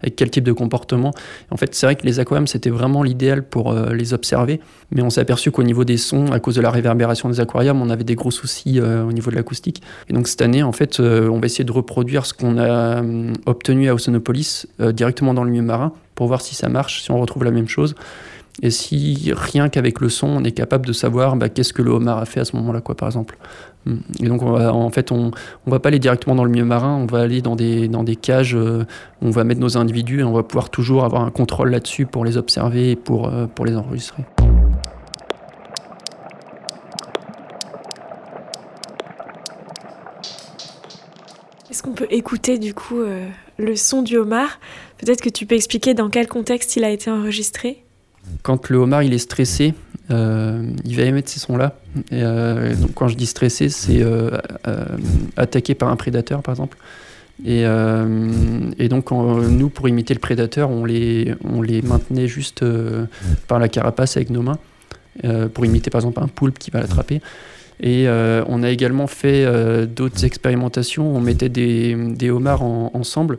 avec 0.00 0.16
quel 0.16 0.30
type 0.30 0.44
de 0.44 0.52
comportement. 0.52 1.12
En 1.50 1.56
fait, 1.56 1.74
c'est 1.74 1.86
vrai 1.86 1.96
que 1.96 2.06
les 2.06 2.20
aquariums, 2.20 2.46
c'était 2.46 2.70
vraiment 2.70 3.02
l'idéal 3.02 3.42
pour 3.42 3.74
les 3.74 4.14
observer, 4.14 4.60
mais 4.92 5.02
on 5.02 5.10
s'est 5.10 5.20
aperçu 5.20 5.50
qu'au 5.50 5.64
niveau 5.64 5.84
des 5.84 5.96
sons, 5.96 6.30
à 6.32 6.38
cause 6.38 6.54
de 6.54 6.60
la 6.60 6.70
réverbération 6.70 7.28
des 7.28 7.40
aquariums, 7.40 7.82
on 7.82 7.90
avait 7.90 8.04
des 8.04 8.14
gros 8.14 8.30
soucis 8.30 8.80
au 8.80 9.12
niveau 9.12 9.30
de 9.30 9.36
l'acoustique. 9.36 9.82
Et 10.08 10.12
donc 10.12 10.28
cette 10.28 10.40
année, 10.40 10.62
en 10.62 10.72
fait, 10.72 11.00
on 11.00 11.40
va 11.40 11.46
essayer 11.46 11.64
de 11.64 11.72
reproduire 11.72 12.26
ce 12.26 12.32
qu'on 12.32 12.58
a 12.58 13.02
obtenu 13.46 13.88
à 13.88 13.94
Oceanopolis 13.94 14.68
directement 14.92 15.34
dans 15.34 15.42
le 15.42 15.50
milieu 15.50 15.64
marin 15.64 15.92
pour 16.14 16.28
voir 16.28 16.42
si 16.42 16.54
ça 16.54 16.68
marche, 16.68 17.02
si 17.02 17.10
on 17.10 17.20
retrouve 17.20 17.42
la 17.42 17.50
même 17.50 17.68
chose. 17.68 17.96
Et 18.62 18.70
si 18.70 19.32
rien 19.34 19.68
qu'avec 19.68 20.00
le 20.00 20.08
son, 20.08 20.26
on 20.26 20.44
est 20.44 20.52
capable 20.52 20.86
de 20.86 20.92
savoir 20.92 21.36
bah, 21.36 21.48
qu'est-ce 21.48 21.72
que 21.72 21.82
le 21.82 21.90
homard 21.90 22.18
a 22.18 22.24
fait 22.24 22.40
à 22.40 22.44
ce 22.44 22.56
moment-là, 22.56 22.80
quoi, 22.80 22.96
par 22.96 23.08
exemple. 23.08 23.38
Et 24.20 24.28
donc, 24.28 24.42
on 24.42 24.52
va, 24.52 24.74
en 24.74 24.90
fait, 24.90 25.12
on 25.12 25.30
ne 25.66 25.70
va 25.70 25.78
pas 25.78 25.88
aller 25.88 25.98
directement 25.98 26.34
dans 26.34 26.44
le 26.44 26.50
milieu 26.50 26.64
marin, 26.64 26.96
on 26.96 27.06
va 27.06 27.20
aller 27.20 27.40
dans 27.40 27.56
des, 27.56 27.88
dans 27.88 28.04
des 28.04 28.16
cages 28.16 28.54
où 28.54 28.84
on 29.22 29.30
va 29.30 29.44
mettre 29.44 29.60
nos 29.60 29.78
individus 29.78 30.20
et 30.20 30.24
on 30.24 30.32
va 30.32 30.42
pouvoir 30.42 30.68
toujours 30.68 31.04
avoir 31.04 31.22
un 31.22 31.30
contrôle 31.30 31.70
là-dessus 31.70 32.04
pour 32.04 32.24
les 32.24 32.36
observer 32.36 32.90
et 32.90 32.96
pour, 32.96 33.30
pour 33.54 33.64
les 33.64 33.76
enregistrer. 33.76 34.24
Est-ce 41.78 41.84
qu'on 41.84 41.92
peut 41.92 42.08
écouter 42.10 42.58
du 42.58 42.74
coup 42.74 42.98
euh, 42.98 43.28
le 43.56 43.76
son 43.76 44.02
du 44.02 44.16
homard? 44.16 44.58
Peut-être 44.96 45.20
que 45.20 45.28
tu 45.28 45.46
peux 45.46 45.54
expliquer 45.54 45.94
dans 45.94 46.08
quel 46.08 46.26
contexte 46.26 46.74
il 46.74 46.82
a 46.82 46.90
été 46.90 47.08
enregistré? 47.08 47.84
Quand 48.42 48.68
le 48.68 48.78
homard 48.78 49.04
il 49.04 49.14
est 49.14 49.18
stressé, 49.18 49.74
euh, 49.74 49.87
il 50.10 50.96
va 50.96 51.02
émettre 51.02 51.28
ces 51.28 51.40
sons-là. 51.40 51.78
Euh, 52.12 52.74
donc 52.76 52.94
quand 52.94 53.08
je 53.08 53.16
dis 53.16 53.26
stressé, 53.26 53.68
c'est 53.68 54.02
attaqué 55.36 55.74
par 55.74 55.88
un 55.88 55.96
prédateur 55.96 56.42
par 56.42 56.52
exemple. 56.54 56.78
Et, 57.44 57.64
donc 58.88 59.10
nous, 59.10 59.68
pour 59.68 59.88
imiter 59.88 60.14
le 60.14 60.20
prédateur, 60.20 60.70
on 60.70 60.84
les, 60.84 61.34
on 61.44 61.62
les 61.62 61.82
maintenait 61.82 62.28
juste 62.28 62.64
par 63.46 63.58
la 63.58 63.68
carapace 63.68 64.16
avec 64.16 64.30
nos 64.30 64.42
mains, 64.42 64.58
pour 65.54 65.64
imiter 65.64 65.90
par 65.90 66.00
exemple 66.00 66.20
un 66.22 66.28
poulpe 66.28 66.58
qui 66.58 66.70
va 66.70 66.80
l'attraper. 66.80 67.20
Et 67.80 68.08
euh, 68.08 68.42
on 68.48 68.62
a 68.62 68.70
également 68.70 69.06
fait 69.06 69.44
euh, 69.44 69.86
d'autres 69.86 70.24
expérimentations. 70.24 71.14
On 71.14 71.20
mettait 71.20 71.48
des 71.48 72.30
homards 72.30 72.62
ensemble 72.62 73.38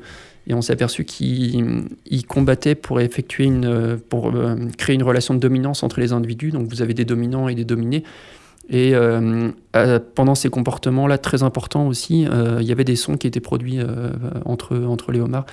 et 0.50 0.54
on 0.54 0.62
s'est 0.62 0.74
aperçu 0.74 1.06
qu'ils 1.06 1.88
combattaient 2.28 2.76
pour 2.76 3.00
effectuer 3.00 3.46
une, 3.46 4.00
pour 4.10 4.36
euh, 4.36 4.56
créer 4.78 4.96
une 4.96 5.04
relation 5.04 5.34
de 5.34 5.40
dominance 5.40 5.84
entre 5.84 6.00
les 6.00 6.12
individus. 6.12 6.52
Donc 6.52 6.68
vous 6.68 6.82
avez 6.82 6.94
des 6.94 7.06
dominants 7.06 7.48
et 7.48 7.56
des 7.56 7.66
dominés. 7.66 8.04
Et 8.72 8.94
pendant 10.14 10.36
ces 10.36 10.52
comportements-là, 10.52 11.18
très 11.18 11.42
importants 11.42 11.88
aussi, 11.88 12.28
il 12.60 12.68
y 12.68 12.72
avait 12.72 12.84
des 12.84 12.96
sons 12.96 13.18
qui 13.18 13.26
étaient 13.26 13.40
produits 13.40 13.80
entre, 14.46 14.78
entre 14.78 15.12
les 15.12 15.20
homards. 15.20 15.48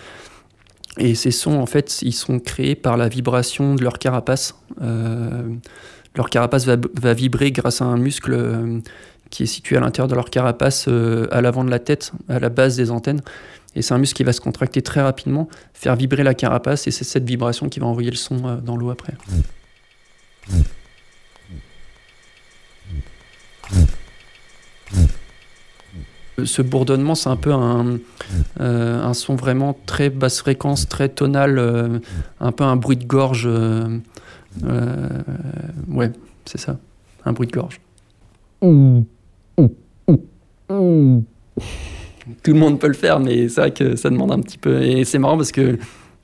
Et 0.99 1.15
ces 1.15 1.31
sons, 1.31 1.59
en 1.59 1.65
fait, 1.65 2.03
ils 2.03 2.13
sont 2.13 2.39
créés 2.39 2.75
par 2.75 2.99
la 2.99 3.09
vibration 3.09 3.75
de 3.75 3.83
leur 3.83 3.99
carapace 3.99 4.55
leur 6.17 6.31
carapace 6.31 6.67
va, 6.67 7.15
vibrer 7.15 7.53
grâce 7.53 7.83
à 7.83 7.85
un 7.85 7.97
muscle 7.97 8.33
euh, 8.33 8.81
qui 9.31 9.45
est 9.45 9.47
situé 9.47 9.77
à 9.77 9.81
l'intérieur 9.81 10.09
de 10.09 10.15
leur 10.15 10.31
carapace, 10.31 10.87
euh, 10.89 11.27
à 11.31 11.41
l'avant 11.41 11.65
de 11.65 11.71
la 11.71 11.79
tête, 11.79 12.13
à 12.29 12.39
la 12.39 12.49
base 12.49 12.77
des 12.77 12.91
antennes. 12.91 13.21
Et 13.77 13.83
c'est 13.83 13.95
un 13.95 13.99
muscle 13.99 14.17
qui 14.17 14.25
va 14.25 14.33
se 14.33 14.41
contracter 14.41 14.83
très 14.83 15.03
rapidement, 15.03 15.49
faire 15.75 15.95
vibrer 15.95 16.25
la 16.25 16.35
carapace, 16.35 16.89
et 16.89 16.91
c'est 16.91 17.05
cette 17.05 17.25
vibration 17.25 17.69
qui 17.69 17.79
va 17.79 17.87
envoyer 17.87 18.11
le 18.11 18.17
son 18.17 18.45
euh, 18.45 18.57
dans 18.57 18.77
l'eau 18.77 18.91
après. 18.91 19.13
Ce 26.45 26.63
bourdonnement, 26.63 27.15
c'est 27.15 27.29
un 27.29 27.37
peu 27.37 27.53
un, 27.53 27.99
un, 28.61 29.15
son 29.15 29.37
vraiment 29.37 29.79
très 29.87 30.11
basse 30.11 30.41
fréquence, 30.41 30.89
très 30.89 31.09
tonal, 31.09 32.01
un 32.41 32.53
peu 32.53 32.65
un 32.65 32.77
bruit 32.77 32.97
de 32.99 33.07
gorge. 33.07 33.47
Euh, 33.47 33.99
ouais, 35.89 36.13
c'est 36.45 36.59
ça. 36.59 36.79
Un 37.25 37.33
bruit 37.33 37.47
de 37.49 37.53
gorge. 37.53 37.81
Tout 42.43 42.53
le 42.53 42.59
monde 42.59 42.81
peut 42.81 42.89
le 42.89 42.95
faire, 42.95 43.21
mais 43.21 43.49
c'est 43.49 43.61
vrai 43.61 43.71
que 43.71 43.97
ça 43.97 44.11
demande 44.11 44.33
un 44.33 44.41
petit 44.41 44.59
peu. 44.59 44.83
Et 44.83 45.05
c'est 45.05 45.19
marrant 45.19 45.37
parce 45.37 45.53
que 45.53 45.79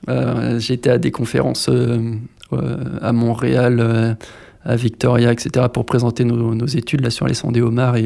euh, 0.09 0.59
j'étais 0.59 0.90
à 0.90 0.99
des 0.99 1.11
conférences 1.11 1.68
euh, 1.68 2.14
à 3.00 3.12
Montréal, 3.12 4.16
à 4.64 4.76
Victoria, 4.76 5.32
etc., 5.32 5.66
pour 5.73 5.87
présenter 5.87 6.25
nos, 6.25 6.66
études 6.66 7.02
là, 7.02 7.11
sur 7.11 7.26
les 7.26 7.35
sons 7.35 7.52
des 7.52 7.62
homards. 7.62 7.97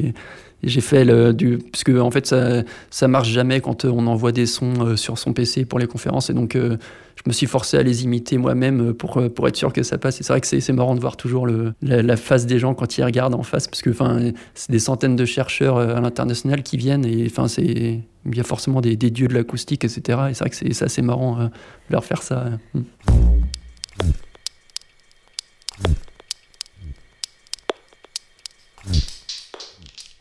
J'ai 0.63 0.81
fait 0.81 1.05
le, 1.05 1.33
du. 1.33 1.59
Parce 1.59 1.85
que, 1.85 1.99
en 2.01 2.11
fait, 2.11 2.27
ça, 2.27 2.63
ça 2.91 3.09
marche 3.09 3.29
jamais 3.29 3.61
quand 3.61 3.85
euh, 3.85 3.91
on 3.91 4.07
envoie 4.07 4.33
des 4.33 4.47
sons 4.47 4.73
euh, 4.81 4.97
sur 4.97 5.19
son 5.19 5.33
PC 5.33 5.65
pour 5.65 5.79
les 5.79 5.87
conférences. 5.87 6.31
Et 6.31 6.35
donc, 6.35 6.57
euh, 6.57 6.77
je 7.17 7.23
me 7.27 7.33
suis 7.33 7.47
forcé 7.47 7.77
à 7.77 7.83
les 7.83 8.05
imiter 8.05 8.39
moi-même 8.39 8.95
pour, 8.95 9.23
pour 9.35 9.49
être 9.49 9.57
sûr 9.57 9.73
que 9.73 9.83
ça 9.83 9.99
passe. 9.99 10.21
Et 10.21 10.25
c'est 10.25 10.33
vrai 10.33 10.41
que 10.41 10.47
c'est 10.47 10.73
marrant 10.73 10.95
de 10.95 11.01
voir 11.01 11.17
toujours 11.17 11.47
le, 11.47 11.75
la, 11.83 12.17
face 12.17 12.47
des 12.47 12.59
gens 12.59 12.75
quand 12.75 12.99
ils 12.99 13.05
regardent 13.05 13.35
en 13.35 13.43
face. 13.43 13.69
Parce 13.69 13.83
que, 13.83 13.91
enfin, 13.91 14.33
c'est 14.55 14.71
des 14.71 14.79
centaines 14.79 15.17
de 15.17 15.25
chercheurs 15.25 15.79
à 15.79 16.01
l'international 16.01 16.63
qui 16.63 16.77
viennent. 16.77 17.05
Et, 17.05 17.27
enfin, 17.27 17.49
c'est. 17.49 18.01
Il 18.29 18.37
y 18.37 18.41
a 18.41 18.45
forcément 18.45 18.81
des, 18.81 18.97
des 18.97 19.11
dieux 19.11 19.29
de 19.29 19.35
l'acoustique, 19.35 19.85
etc. 19.85 20.01
Et 20.31 20.35
c'est 20.35 20.41
vrai 20.41 20.51
que 20.51 20.57
c'est 20.57 20.83
assez 20.83 21.01
marrant 21.01 21.45
de 21.45 21.51
leur 21.91 22.05
faire 22.05 22.23
ça. 22.23 22.47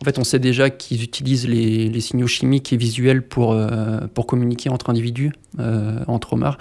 En 0.05 0.11
fait, 0.11 0.19
on 0.19 0.23
sait 0.23 0.37
déjà 0.37 0.69
qu'ils 0.69 1.01
utilisent 1.01 1.47
les, 1.47 1.99
signaux 1.99 2.27
chimiques 2.27 2.71
et 2.71 2.77
visuels 2.77 3.23
pour, 3.23 3.53
euh, 3.53 4.01
communiquer 4.27 4.69
entre 4.69 4.91
individus, 4.91 5.31
euh, 5.57 5.97
entre 6.05 6.33
homards. 6.33 6.59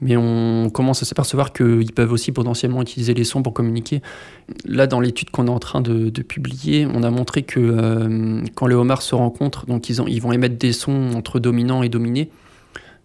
Mais 0.00 0.16
on 0.16 0.68
commence 0.68 1.00
à 1.00 1.04
s'apercevoir 1.04 1.52
qu'ils 1.52 1.92
peuvent 1.92 2.10
aussi 2.10 2.32
potentiellement 2.32 2.82
utiliser 2.82 3.14
les 3.14 3.22
sons 3.22 3.40
pour 3.40 3.54
communiquer. 3.54 4.02
Là, 4.64 4.88
dans 4.88 4.98
l'étude 4.98 5.30
qu'on 5.30 5.46
est 5.46 5.50
en 5.50 5.60
train 5.60 5.80
de, 5.80 6.10
publier, 6.22 6.88
on 6.92 7.04
a 7.04 7.10
montré 7.10 7.44
que 7.44 7.60
euh, 7.60 8.40
quand 8.56 8.66
les 8.66 8.74
homards 8.74 9.02
se 9.02 9.14
rencontrent, 9.14 9.64
donc 9.66 9.88
ils, 9.88 10.00
ils 10.08 10.20
vont 10.20 10.32
émettre 10.32 10.56
des 10.56 10.72
sons 10.72 11.12
entre 11.14 11.38
dominants 11.38 11.84
et 11.84 11.88
dominés. 11.88 12.30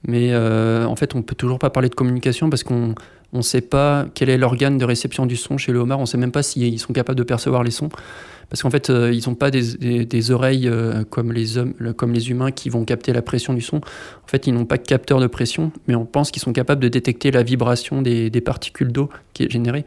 Mais 0.07 0.35
en 0.35 0.95
fait, 0.95 1.13
on 1.13 1.19
ne 1.19 1.23
peut 1.23 1.35
toujours 1.35 1.59
pas 1.59 1.69
parler 1.69 1.89
de 1.89 1.95
communication 1.95 2.49
parce 2.49 2.63
qu'on 2.63 2.95
ne 3.33 3.41
sait 3.41 3.61
pas 3.61 4.05
quel 4.13 4.29
est 4.29 4.37
l'organe 4.37 4.77
de 4.77 4.85
réception 4.85 5.25
du 5.25 5.35
son 5.35 5.57
chez 5.57 5.71
le 5.71 5.79
homard. 5.79 5.99
On 5.99 6.03
ne 6.03 6.07
sait 6.07 6.17
même 6.17 6.31
pas 6.31 6.43
s'ils 6.43 6.79
sont 6.79 6.93
capables 6.93 7.17
de 7.17 7.23
percevoir 7.23 7.63
les 7.63 7.71
sons 7.71 7.89
parce 8.49 8.61
qu'en 8.61 8.69
fait, 8.69 8.89
euh, 8.89 9.11
ils 9.13 9.27
n'ont 9.27 9.35
pas 9.35 9.51
des, 9.51 10.31
oreilles 10.31 10.67
euh, 10.67 11.03
comme, 11.09 11.33
les 11.33 11.57
hommes, 11.57 11.73
comme 11.95 12.13
les 12.13 12.29
humains 12.29 12.51
qui 12.51 12.69
vont 12.69 12.85
capter 12.85 13.11
la 13.11 13.21
pression 13.21 13.53
du 13.53 13.61
son. 13.61 13.77
En 13.77 14.27
fait, 14.27 14.47
ils 14.47 14.53
n'ont 14.53 14.65
pas 14.65 14.77
de 14.77 14.83
capteur 14.83 15.19
de 15.19 15.27
pression, 15.27 15.71
mais 15.87 15.95
on 15.95 16.05
pense 16.05 16.31
qu'ils 16.31 16.41
sont 16.41 16.53
capables 16.53 16.81
de 16.81 16.87
détecter 16.87 17.31
la 17.31 17.43
vibration 17.43 18.01
des, 18.01 18.29
particules 18.41 18.91
d'eau 18.91 19.09
qui 19.33 19.43
est 19.43 19.51
générée. 19.51 19.83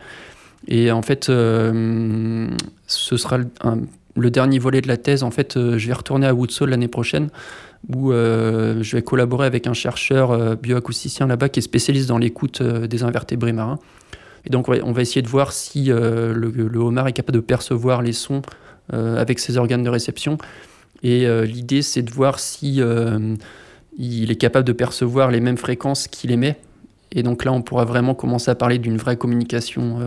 Et 0.68 0.90
en 0.90 1.00
fait, 1.00 1.30
euh, 1.30 2.48
ce 2.86 3.16
sera 3.16 3.38
le, 4.16 4.30
dernier 4.30 4.58
volet 4.58 4.80
de 4.80 4.88
la 4.88 4.96
thèse. 4.96 5.22
En 5.22 5.30
fait, 5.30 5.54
je 5.56 5.86
vais 5.86 5.92
retourner 5.92 6.26
à 6.26 6.34
Woodsole 6.34 6.70
l'année 6.70 6.88
prochaine, 6.88 7.28
où 7.88 8.12
je 8.12 8.96
vais 8.96 9.02
collaborer 9.02 9.46
avec 9.46 9.66
un 9.66 9.72
chercheur 9.72 10.56
bioacousticien 10.56 11.26
là-bas 11.26 11.48
qui 11.48 11.60
est 11.60 11.62
spécialiste 11.62 12.08
dans 12.08 12.18
l'écoute 12.18 12.62
des 12.62 13.02
invertébrés 13.02 13.52
marins. 13.52 13.78
Et 14.46 14.50
donc, 14.50 14.68
on 14.68 14.92
va 14.92 15.02
essayer 15.02 15.22
de 15.22 15.28
voir 15.28 15.52
si 15.52 15.90
euh, 15.90 16.32
le, 16.32 16.78
homard 16.78 17.08
est 17.08 17.12
capable 17.12 17.36
de 17.36 17.44
percevoir 17.44 18.02
les 18.02 18.12
sons 18.12 18.42
euh, 18.92 19.20
avec 19.20 19.38
ses 19.38 19.56
organes 19.56 19.82
de 19.82 19.90
réception. 19.90 20.38
Et 21.02 21.26
euh, 21.26 21.44
l'idée, 21.44 21.82
c'est 21.82 22.02
de 22.02 22.10
voir 22.10 22.38
si 22.38 22.80
il 23.98 24.30
est 24.30 24.36
capable 24.36 24.66
de 24.66 24.72
percevoir 24.72 25.30
les 25.30 25.40
mêmes 25.40 25.58
fréquences 25.58 26.08
qu'il 26.08 26.30
émet. 26.30 26.58
Et 27.12 27.22
donc 27.22 27.44
là, 27.44 27.52
on 27.52 27.60
pourra 27.60 27.84
vraiment 27.84 28.14
commencer 28.14 28.50
à 28.50 28.54
parler 28.54 28.78
d'une 28.78 28.96
vraie 28.96 29.16
communication 29.16 29.98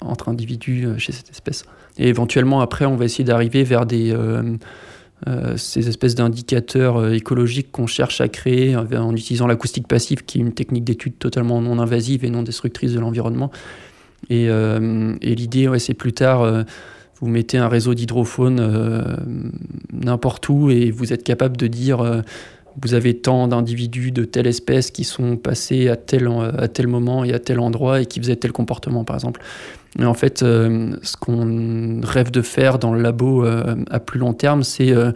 entre 0.00 0.30
individus 0.30 0.86
chez 0.96 1.12
cette 1.12 1.30
espèce. 1.30 1.64
Et 1.98 2.08
éventuellement, 2.08 2.60
après, 2.60 2.84
on 2.84 2.96
va 2.96 3.04
essayer 3.04 3.24
d'arriver 3.24 3.64
vers 3.64 3.86
des 3.86 4.12
euh, 5.28 5.58
ces 5.58 5.86
espèces 5.86 6.14
d'indicateurs 6.14 6.96
euh, 6.96 7.12
écologiques 7.12 7.70
qu'on 7.70 7.86
cherche 7.86 8.22
à 8.22 8.28
créer 8.28 8.74
en 8.74 9.14
utilisant 9.14 9.46
l'acoustique 9.46 9.86
passive, 9.86 10.24
qui 10.24 10.38
est 10.38 10.40
une 10.40 10.54
technique 10.54 10.84
d'étude 10.84 11.18
totalement 11.18 11.60
non 11.60 11.78
invasive 11.78 12.24
et 12.24 12.30
non 12.30 12.42
destructrice 12.42 12.94
de 12.94 13.00
l'environnement. 13.00 13.50
Et, 14.30 14.48
euh, 14.48 15.14
l'idée, 15.20 15.68
c'est 15.78 15.92
plus 15.92 16.14
tard, 16.14 16.64
vous 17.20 17.28
mettez 17.28 17.58
un 17.58 17.68
réseau 17.68 17.92
d'hydrophones 17.92 19.18
n'importe 19.92 20.48
où 20.48 20.70
et 20.70 20.90
vous 20.90 21.12
êtes 21.12 21.22
capable 21.22 21.56
de 21.56 21.66
dire 21.66 22.22
vous 22.80 22.94
avez 22.94 23.16
tant 23.16 23.48
d'individus 23.48 24.12
de 24.12 24.24
telle 24.24 24.46
espèce 24.46 24.90
qui 24.90 25.04
sont 25.04 25.36
passés 25.36 25.88
à 25.88 25.96
tel, 25.96 26.28
à 26.58 26.68
tel 26.68 26.86
moment 26.86 27.24
et 27.24 27.32
à 27.32 27.38
tel 27.38 27.60
endroit 27.60 28.00
et 28.00 28.06
qui 28.06 28.20
faisaient 28.20 28.36
tel 28.36 28.52
comportement, 28.52 29.04
par 29.04 29.16
exemple. 29.16 29.40
Mais 29.98 30.06
en 30.06 30.14
fait, 30.14 30.42
euh, 30.42 30.96
ce 31.02 31.16
qu'on 31.16 32.00
rêve 32.02 32.30
de 32.30 32.42
faire 32.42 32.78
dans 32.78 32.94
le 32.94 33.00
labo 33.00 33.44
euh, 33.44 33.76
à 33.90 33.98
plus 33.98 34.20
long 34.20 34.32
terme, 34.32 34.62
c'est 34.62 34.92
euh, 34.92 35.12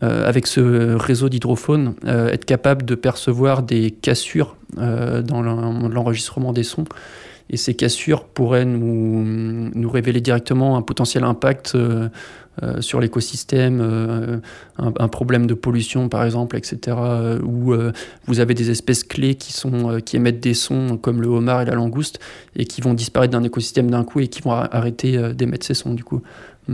avec 0.00 0.46
ce 0.46 0.94
réseau 0.94 1.28
d'hydrophones, 1.28 1.94
être 2.06 2.44
capable 2.44 2.84
de 2.84 2.94
percevoir 2.94 3.64
des 3.64 3.90
cassures 3.90 4.54
dans 4.76 5.42
l'enregistrement 5.42 6.52
des 6.52 6.62
sons. 6.62 6.84
Et 7.50 7.56
ces 7.56 7.74
cassures 7.74 8.24
pourraient 8.24 8.64
nous, 8.64 9.90
révéler 9.90 10.20
directement 10.20 10.76
un 10.76 10.82
potentiel 10.82 11.24
impact 11.24 11.76
euh, 12.62 12.80
sur 12.80 13.00
l'écosystème, 13.00 13.80
euh, 13.80 14.38
un, 14.78 15.08
problème 15.08 15.46
de 15.46 15.54
pollution 15.54 16.08
par 16.08 16.24
exemple, 16.24 16.56
etc., 16.56 16.96
euh, 16.98 17.38
où 17.42 17.74
vous 18.26 18.40
avez 18.40 18.54
des 18.54 18.70
espèces 18.70 19.04
clés 19.04 19.36
qui, 19.36 19.52
sont, 19.52 20.00
qui 20.04 20.16
émettent 20.16 20.40
des 20.40 20.54
sons 20.54 20.98
comme 21.00 21.22
le 21.22 21.28
homard 21.28 21.62
et 21.62 21.64
la 21.66 21.74
langouste 21.74 22.18
et 22.56 22.64
qui 22.64 22.80
vont 22.80 22.94
disparaître 22.94 23.32
d'un 23.32 23.44
écosystème 23.44 23.90
d'un 23.90 24.02
coup 24.02 24.20
et 24.20 24.28
qui 24.28 24.42
vont 24.42 24.52
arrêter 24.52 25.34
d'émettre 25.34 25.66
ces 25.66 25.74
sons 25.74 25.94
du 25.94 26.02
coup. 26.02 26.22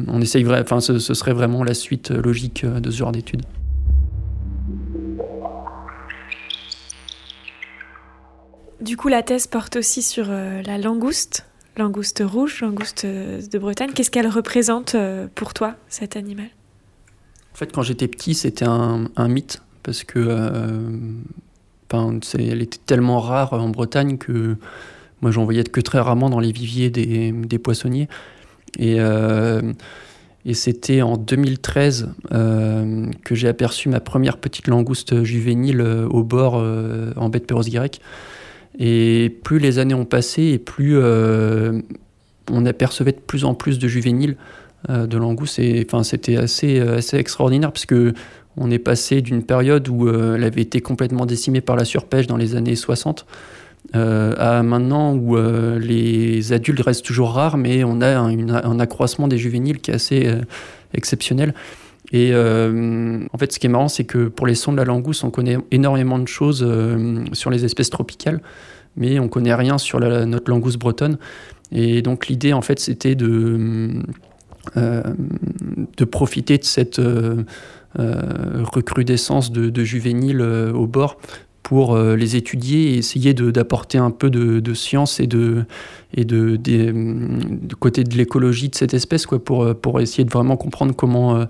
On 0.09 0.21
essaye, 0.21 0.47
enfin, 0.49 0.81
ce 0.81 0.99
serait 0.99 1.35
vraiment 1.35 1.63
la 1.65 1.75
suite 1.75 2.11
logique 2.11 2.65
de 2.65 2.91
ce 2.91 2.97
genre 2.97 3.13
d'études. 3.13 3.43
Du 8.85 8.97
coup, 8.97 9.09
la 9.09 9.23
thèse 9.23 9.47
porte 9.47 9.77
aussi 9.77 10.03
sur 10.03 10.27
la 10.27 10.79
langouste. 10.79 11.47
langouste 11.77 12.23
rouge, 12.25 12.61
langouste 12.61 13.07
de 13.07 13.59
Bretagne. 13.59 13.91
Qu'est-ce 13.95 14.11
qu'elle 14.11 14.29
représente 14.29 14.95
pour 15.35 15.55
toi, 15.55 15.75
cet 15.89 16.17
animal? 16.17 16.49
En 17.53 17.57
fait, 17.57 17.73
quand 17.73 17.83
j'étais 17.83 18.09
petit, 18.09 18.35
c'était 18.35 18.67
un, 18.67 19.09
mythe 19.29 19.63
parce 19.83 20.05
que 20.05 20.29
elle 22.39 22.63
était 22.63 22.81
tellement 22.85 23.21
rare 23.21 23.55
en 23.55 23.69
Bretagne 23.69 24.19
que 24.19 24.57
moi 25.23 25.31
j'en 25.31 25.45
voyais 25.45 25.63
que 25.65 25.81
très 25.81 26.01
rarement 26.01 26.29
dans 26.29 26.41
les 26.41 26.53
viviers 26.53 26.91
des, 26.91 27.59
poissonniers. 27.59 28.09
Et 30.47 30.53
c'était 30.53 31.01
en 31.01 31.17
2013 31.17 32.11
euh, 32.33 33.07
que 33.25 33.35
j'ai 33.35 33.49
aperçu 33.49 33.89
ma 33.89 34.01
première 34.01 34.37
petite 34.37 34.69
langouste 34.69 35.25
juvénile 35.25 35.81
euh, 35.81 36.07
au 36.07 36.23
bord 36.23 36.57
euh, 36.57 37.13
en 37.17 37.31
baie 37.31 37.39
de 37.39 37.45
Perros-Guirec. 37.45 38.01
Et 38.79 39.37
plus 39.45 39.59
les 39.59 39.79
années 39.79 39.95
ont 39.95 40.05
passé 40.05 40.43
et 40.43 40.59
plus 40.59 40.99
on 40.99 42.67
apercevait 42.67 43.13
de 43.13 43.21
plus 43.21 43.45
en 43.45 43.55
plus 43.55 43.79
de 43.79 43.87
juvéniles 43.89 44.37
de 44.89 45.17
langoustes. 45.17 45.59
Et 45.59 45.87
enfin, 45.87 46.03
c'était 46.03 46.37
assez, 46.37 46.81
assez 46.81 47.17
extraordinaire 47.17 47.73
parce 47.73 47.87
que 47.87 48.15
on 48.57 48.71
est 48.71 48.79
passé 48.79 49.21
d'une 49.21 49.43
période 49.43 49.89
où 49.89 50.09
elle 50.09 50.45
avait 50.45 50.63
été 50.63 50.81
complètement 50.81 51.27
décimée 51.27 51.61
par 51.61 51.77
la 51.77 51.85
surpêche 51.85 52.27
dans 52.27 52.37
les 52.37 52.57
années 52.57 52.77
60 52.77 53.27
euh, 53.95 54.35
à 54.39 54.63
maintenant 54.63 55.15
où 55.15 55.37
euh, 55.37 55.79
les 55.79 56.53
adultes 56.53 56.81
restent 56.81 57.05
toujours 57.05 57.33
rares, 57.33 57.59
mais 57.59 57.85
on 57.85 58.01
a 58.01 58.19
un, 58.19 58.81
accroissement 58.81 59.29
des 59.29 59.39
juvéniles 59.39 59.79
qui 59.79 59.91
est 59.91 59.95
assez 59.95 60.27
euh, 60.27 60.41
exceptionnel. 60.95 61.55
Et 62.17 62.33
en 62.33 63.39
fait, 63.39 63.53
ce 63.53 63.59
qui 63.59 63.67
est 63.67 63.71
marrant, 63.71 63.89
c'est 63.89 64.05
que 64.05 64.29
pour 64.29 64.47
les 64.47 64.55
sons 64.55 64.71
de 64.73 64.77
la 64.77 64.85
langouste, 64.85 65.25
on 65.25 65.31
connaît 65.31 65.59
énormément 65.73 66.21
de 66.21 66.29
choses 66.29 66.65
sur 67.33 67.51
les 67.51 67.65
espèces 67.65 67.91
tropicales, 67.91 68.41
mais 68.97 69.19
on 69.19 69.27
connaît 69.27 69.55
rien 69.55 69.79
sur 69.79 69.99
notre 69.99 70.49
langouste 70.49 70.79
bretonne. 70.79 71.19
Et 71.73 72.03
donc 72.03 72.29
l'idée, 72.29 72.53
en 72.53 72.63
fait, 72.63 72.79
c'était 72.79 73.17
de, 73.17 74.01
de 74.77 76.05
profiter 76.05 76.57
de 76.59 76.65
cette 76.65 77.01
recrudescence 77.97 79.51
de, 79.51 79.69
de 79.71 79.83
juvéniles 79.83 80.41
au 80.41 80.87
bord 80.87 81.19
pour 81.65 81.97
euh, 81.97 82.15
les 82.15 82.37
étudier 82.37 82.93
et 82.93 82.99
essayer 82.99 83.35
d'apporter 83.35 83.99
un 83.99 84.13
peu 84.13 84.31
de, 84.31 84.75
science 84.75 85.19
et 85.19 85.27
de, 85.27 85.65
et 86.15 86.25
de, 86.25 86.57
côté 87.81 88.05
de 88.05 88.17
l'écologie 88.17 88.69
de 88.69 88.77
cette 88.77 88.95
espèce 88.95 89.27
quoi, 89.27 89.43
pour, 89.43 89.65
euh, 89.65 89.75
pour 89.75 90.01
essayer 90.01 90.25
de 90.25 90.31
vraiment 90.31 90.57
comprendre 90.57 90.95
comment, 90.95 91.37
euh, 91.37 91.47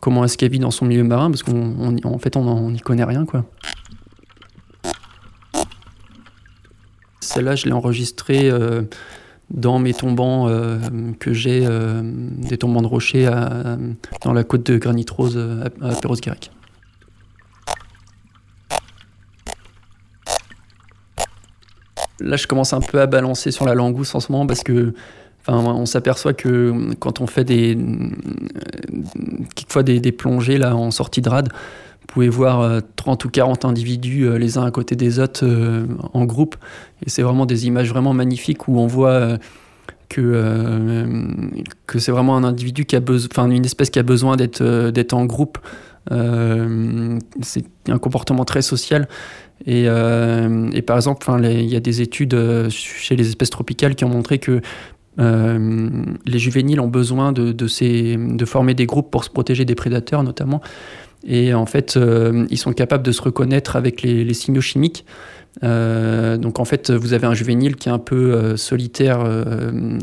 comment 0.00 0.24
est-ce 0.24 0.36
qu'elle 0.36 0.50
vit 0.50 0.58
dans 0.58 0.70
son 0.70 0.86
milieu 0.86 1.04
marin 1.04 1.30
parce 1.30 1.42
qu'en 1.42 2.18
fait 2.18 2.36
on 2.36 2.70
n'y 2.70 2.80
connaît 2.80 3.04
rien. 3.04 3.24
quoi. 3.24 3.44
Celle-là, 7.20 7.54
je 7.54 7.66
l'ai 7.66 7.72
enregistrée 7.72 8.50
dans 9.50 9.78
mes 9.78 9.94
tombants 9.94 10.48
que 11.20 11.32
j'ai, 11.32 11.66
des 12.02 12.58
tombants 12.58 12.82
de 12.82 12.86
rochers 12.86 13.30
dans 14.24 14.32
la 14.32 14.42
côte 14.42 14.66
de 14.66 14.78
Granit 14.78 15.06
Rose 15.10 15.38
à, 15.38 15.86
à 15.86 15.94
Perros-Guirec. 15.94 16.50
là, 22.20 22.36
je 22.36 22.46
commence 22.46 22.72
un 22.72 22.80
peu 22.80 23.00
à 23.00 23.06
balancer 23.06 23.50
sur 23.50 23.64
la 23.64 23.74
langouste 23.74 24.14
en 24.14 24.20
ce 24.20 24.30
moment 24.30 24.46
parce 24.46 24.62
que 24.62 24.94
On 25.48 25.86
s'aperçoit 25.86 26.34
que 26.34 26.94
quand 26.98 27.20
on 27.20 27.26
fait 27.26 27.44
des, 27.44 27.76
quelquefois 29.54 29.82
des, 29.82 30.12
plongées 30.12 30.58
là, 30.58 30.76
en 30.76 30.90
sortie 30.90 31.22
de 31.22 31.28
rade, 31.28 31.48
vous 32.00 32.06
pouvez 32.14 32.28
voir 32.28 32.82
30 32.96 33.24
euh, 33.24 33.28
ou 33.28 33.30
40 33.30 33.64
individus 33.64 34.24
euh, 34.24 34.36
les 34.36 34.58
uns 34.58 34.64
à 34.64 34.70
côté 34.70 34.96
des 34.96 35.18
autres 35.20 35.44
euh, 35.44 35.86
en 36.12 36.24
groupe. 36.24 36.56
Et 37.06 37.10
c'est 37.10 37.22
vraiment 37.22 37.46
des 37.46 37.66
images 37.66 37.88
vraiment 37.88 38.12
magnifiques 38.12 38.68
où 38.68 38.78
on 38.78 38.86
voit 38.86 39.38
que, 40.08 41.04
que 41.86 41.98
c'est 42.00 42.10
vraiment 42.10 42.36
un 42.36 42.42
individu 42.42 42.84
qui 42.84 42.96
a 42.96 43.00
besoin, 43.00 43.48
une 43.48 43.64
espèce 43.64 43.90
qui 43.90 44.00
a 44.00 44.02
besoin 44.02 44.36
d'être 44.36 45.12
en 45.12 45.24
groupe. 45.24 45.58
c'est 46.10 47.64
un 47.88 47.98
comportement 47.98 48.44
très 48.44 48.62
social 48.62 49.06
et, 49.66 49.86
par 50.84 50.96
exemple, 50.96 51.30
il 51.44 51.68
y 51.68 51.76
a 51.76 51.80
des 51.80 52.00
études 52.00 52.36
chez 52.70 53.14
les 53.14 53.28
espèces 53.28 53.50
tropicales 53.50 53.94
qui 53.94 54.04
ont 54.04 54.08
montré 54.08 54.38
que 54.38 54.60
les 55.20 56.38
juvéniles 56.38 56.80
ont 56.80 56.88
besoin 56.88 57.32
de, 57.32 57.52
de, 57.52 58.44
former 58.44 58.74
des 58.74 58.86
groupes 58.86 59.10
pour 59.10 59.24
se 59.24 59.30
protéger 59.30 59.64
des 59.64 59.74
prédateurs 59.74 60.22
notamment. 60.22 60.60
Et 61.26 61.52
en 61.52 61.66
fait, 61.66 61.98
ils 62.50 62.58
sont 62.58 62.72
capables 62.72 63.02
de 63.02 63.12
se 63.12 63.20
reconnaître 63.20 63.76
avec 63.76 64.02
les, 64.02 64.32
signaux 64.34 64.62
chimiques. 64.62 65.04
donc 65.62 66.58
en 66.58 66.64
fait, 66.64 66.90
vous 66.90 67.12
avez 67.12 67.26
un 67.26 67.34
juvénile 67.34 67.76
qui 67.76 67.90
est 67.90 67.92
un 67.92 67.98
peu 67.98 68.56
solitaire 68.56 69.20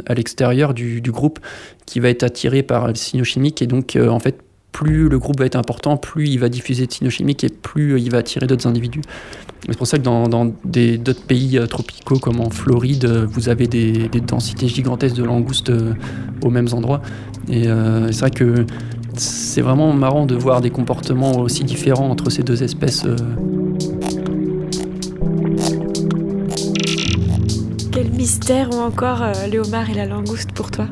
à 0.05 0.13
l'extérieur 0.13 0.75
du, 0.75 1.01
du, 1.01 1.11
groupe, 1.11 1.39
qui 1.87 1.99
va 1.99 2.09
être 2.09 2.23
attiré 2.23 2.61
par 2.61 2.87
les 2.87 2.95
signaux 2.95 3.23
chimiques. 3.23 3.63
Et 3.63 3.67
donc 3.67 3.97
en 3.99 4.19
fait, 4.19 4.37
plus 4.71 5.09
le 5.09 5.17
groupe 5.17 5.39
va 5.39 5.45
être 5.45 5.55
important, 5.55 5.97
plus 5.97 6.27
il 6.27 6.39
va 6.39 6.49
diffuser 6.49 6.85
de 6.85 6.91
signaux 6.91 7.09
et 7.09 7.49
plus 7.49 7.99
il 7.99 8.11
va 8.11 8.19
attirer 8.19 8.47
d'autres 8.47 8.67
individus. 8.67 9.01
C'est 9.67 9.77
pour 9.77 9.87
ça 9.87 9.97
que 9.97 10.03
dans, 10.03 10.27
d'autres 10.27 11.23
pays 11.23 11.57
euh, 11.57 11.65
tropicaux 11.65 12.19
comme 12.19 12.39
en 12.39 12.49
Floride, 12.49 13.05
euh, 13.05 13.25
vous 13.29 13.49
avez 13.49 13.67
des, 13.67 14.07
densités 14.21 14.67
gigantesques 14.67 15.15
de 15.15 15.23
langoustes 15.23 15.71
euh, 15.71 15.93
aux 16.43 16.49
mêmes 16.49 16.67
endroits. 16.73 17.01
Et 17.49 17.63
c'est 17.63 18.19
vrai 18.19 18.31
que 18.31 18.65
c'est 19.15 19.61
vraiment 19.61 19.93
marrant 19.93 20.25
de 20.25 20.35
voir 20.35 20.59
des 20.59 20.69
comportements 20.69 21.39
aussi 21.39 21.63
différents 21.63 22.09
entre 22.09 22.29
ces 22.29 22.43
deux 22.43 22.61
espèces. 22.61 23.05
Quel 27.93 28.09
mystère 28.11 28.69
ont 28.73 28.83
encore 28.83 29.23
les 29.49 29.59
homards 29.59 29.89
et 29.89 29.93
la 29.93 30.07
langouste 30.07 30.51
pour 30.51 30.71
toi? 30.71 30.87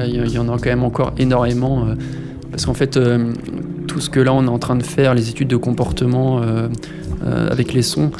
Il 0.00 0.30
y 0.30 0.38
en 0.38 0.48
a 0.48 0.52
quand 0.52 0.66
même 0.66 0.84
encore 0.84 1.12
énormément. 1.18 1.84
Euh, 1.84 1.94
parce 2.50 2.66
qu'en 2.66 2.74
fait, 2.74 2.96
euh, 2.96 3.32
tout 3.86 4.00
ce 4.00 4.10
que 4.10 4.20
là 4.20 4.32
on 4.32 4.44
est 4.44 4.50
en 4.50 4.58
train 4.58 4.76
de 4.76 4.82
faire, 4.82 5.14
les 5.14 5.30
études 5.30 5.48
de 5.48 5.56
comportement 5.56 6.40
euh, 6.42 6.68
avec 7.50 7.72
les 7.72 7.82
sons, 7.82 8.10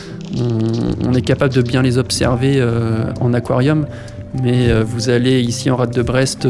on, 1.04 1.12
est 1.12 1.22
capable 1.22 1.52
de 1.52 1.60
bien 1.60 1.82
les 1.82 1.98
observer 1.98 2.64
en 3.20 3.34
aquarium. 3.34 3.86
Mais 4.42 4.72
vous 4.82 5.10
allez 5.10 5.40
ici 5.40 5.70
en 5.70 5.76
rade 5.76 5.92
de 5.92 6.00
Brest 6.00 6.48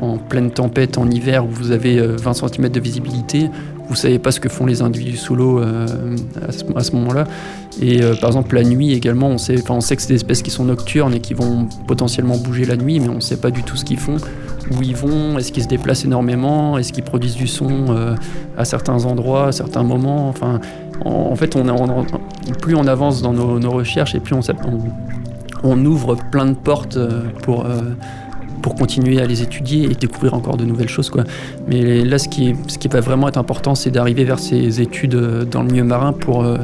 en 0.00 0.16
pleine 0.16 0.50
tempête 0.50 0.96
en 0.96 1.10
hiver 1.10 1.44
où 1.44 1.48
vous 1.48 1.72
avez 1.72 2.00
20 2.00 2.32
cm 2.32 2.68
de 2.70 2.80
visibilité, 2.80 3.50
vous 3.88 3.94
savez 3.94 4.18
pas 4.18 4.30
ce 4.30 4.40
que 4.40 4.48
font 4.48 4.66
les 4.66 4.82
individus 4.82 5.16
sous 5.16 5.34
l'eau 5.34 5.60
euh, 5.60 5.86
à 6.76 6.82
ce, 6.82 6.92
moment-là. 6.92 7.24
Et 7.80 8.02
euh, 8.02 8.14
par 8.14 8.30
exemple, 8.30 8.54
la 8.54 8.64
nuit 8.64 8.92
également, 8.92 9.28
on 9.28 9.38
sait, 9.38 9.56
on 9.70 9.80
sait 9.80 9.96
que 9.96 10.02
c'est 10.02 10.08
des 10.08 10.16
espèces 10.16 10.42
qui 10.42 10.50
sont 10.50 10.64
nocturnes 10.64 11.14
et 11.14 11.20
qui 11.20 11.34
vont 11.34 11.68
potentiellement 11.86 12.36
bouger 12.36 12.64
la 12.64 12.76
nuit, 12.76 13.00
mais 13.00 13.08
on 13.08 13.16
ne 13.16 13.20
sait 13.20 13.38
pas 13.38 13.50
du 13.50 13.62
tout 13.62 13.76
ce 13.76 13.84
qu'ils 13.84 13.98
font, 13.98 14.16
où 14.70 14.82
ils 14.82 14.96
vont, 14.96 15.38
est-ce 15.38 15.52
qu'ils 15.52 15.62
se 15.62 15.68
déplacent 15.68 16.04
énormément, 16.04 16.76
est-ce 16.76 16.92
qu'ils 16.92 17.04
produisent 17.04 17.36
du 17.36 17.46
son 17.46 17.86
euh, 17.90 18.14
à 18.56 18.64
certains 18.64 19.04
endroits, 19.04 19.48
à 19.48 19.52
certains 19.52 19.82
moments. 19.82 20.28
Enfin, 20.28 20.60
en, 21.04 21.34
fait, 21.36 21.56
plus 22.60 22.74
on 22.74 22.86
avance 22.86 23.22
dans 23.22 23.32
nos, 23.32 23.70
recherches 23.70 24.14
et 24.14 24.20
plus 24.20 24.34
on, 25.62 25.84
ouvre 25.84 26.16
plein 26.30 26.46
de 26.46 26.54
portes 26.54 26.98
pour 27.42 27.64
pour 28.68 28.74
continuer 28.74 29.18
à 29.18 29.24
les 29.24 29.40
étudier 29.40 29.84
et 29.84 29.94
découvrir 29.94 30.34
encore 30.34 30.58
de 30.58 30.66
nouvelles 30.66 30.90
choses. 30.90 31.08
Quoi. 31.08 31.24
Mais 31.68 32.04
là, 32.04 32.18
ce 32.18 32.28
qui, 32.28 32.54
ce 32.66 32.76
qui 32.76 32.88
va 32.88 33.00
vraiment 33.00 33.26
être 33.26 33.38
important, 33.38 33.74
c'est 33.74 33.90
d'arriver 33.90 34.24
vers 34.24 34.38
ces 34.38 34.82
études 34.82 35.14
euh, 35.14 35.46
dans 35.46 35.62
le 35.62 35.70
milieu 35.70 35.84
marin 35.84 36.12
pour 36.12 36.44
euh, 36.44 36.58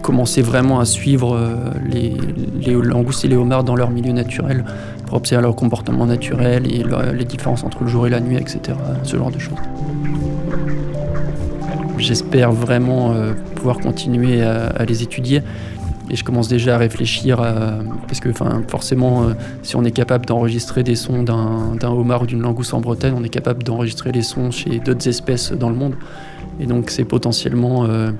commencer 0.00 0.42
vraiment 0.42 0.78
à 0.78 0.84
suivre 0.84 1.34
euh, 1.34 1.56
les, 1.90 2.14
les, 2.60 2.74
langoustes 2.74 3.24
et 3.24 3.28
les 3.28 3.34
homards 3.34 3.64
dans 3.64 3.74
leur 3.74 3.90
milieu 3.90 4.12
naturel, 4.12 4.64
pour 5.06 5.16
observer 5.16 5.42
leur 5.42 5.56
comportement 5.56 6.06
naturel 6.06 6.72
et 6.72 6.84
les 7.18 7.24
différences 7.24 7.64
entre 7.64 7.82
le 7.82 7.88
jour 7.88 8.06
et 8.06 8.10
la 8.10 8.20
nuit, 8.20 8.36
etc. 8.36 8.78
Ce 9.02 9.16
genre 9.16 9.32
de 9.32 9.40
choses. 9.40 9.58
J'espère 11.98 12.52
vraiment 12.52 13.12
pouvoir 13.56 13.78
continuer 13.78 14.42
à 14.42 14.84
les 14.86 15.02
étudier 15.02 15.42
et 16.10 16.16
je 16.16 16.24
commence 16.24 16.48
déjà 16.48 16.74
à 16.74 16.78
réfléchir, 16.78 17.36
parce 18.08 18.18
que 18.18 18.32
forcément, 18.68 19.22
euh, 19.22 19.32
si 19.62 19.76
on 19.76 19.84
est 19.84 19.92
capable 19.92 20.26
d'enregistrer 20.26 20.82
des 20.82 20.96
sons 20.96 21.22
d'un 21.22 21.88
homard 21.88 22.22
ou 22.22 22.26
d'une 22.26 22.42
langouste 22.42 22.74
en 22.74 22.80
Bretagne, 22.80 23.14
on 23.16 23.22
est 23.22 23.28
capable 23.28 23.62
d'enregistrer 23.62 24.10
les 24.10 24.22
sons 24.22 24.50
chez 24.50 24.80
d'autres 24.80 25.06
espèces 25.08 25.52
dans 25.52 25.70
le 25.70 25.76
monde. 25.76 25.94
Et 26.58 26.66
donc 26.66 26.90
c'est 26.90 27.04
potentiellement 27.04 27.84
euh, 27.84 28.10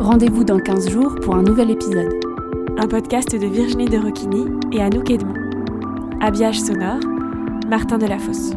Rendez-vous 0.00 0.44
dans 0.44 0.60
15 0.60 0.90
jours 0.90 1.16
pour 1.16 1.34
un 1.34 1.42
nouvel 1.42 1.70
épisode. 1.70 2.14
Un 2.78 2.86
podcast 2.86 3.32
de 3.32 3.46
Virginie 3.46 3.86
de 3.86 3.98
Roquigny 3.98 4.46
et 4.72 4.80
Anouk 4.80 5.10
Edmond. 5.10 5.34
Habillage 6.20 6.60
sonore, 6.60 7.00
Martin 7.68 7.98
Delafosse. 7.98 8.52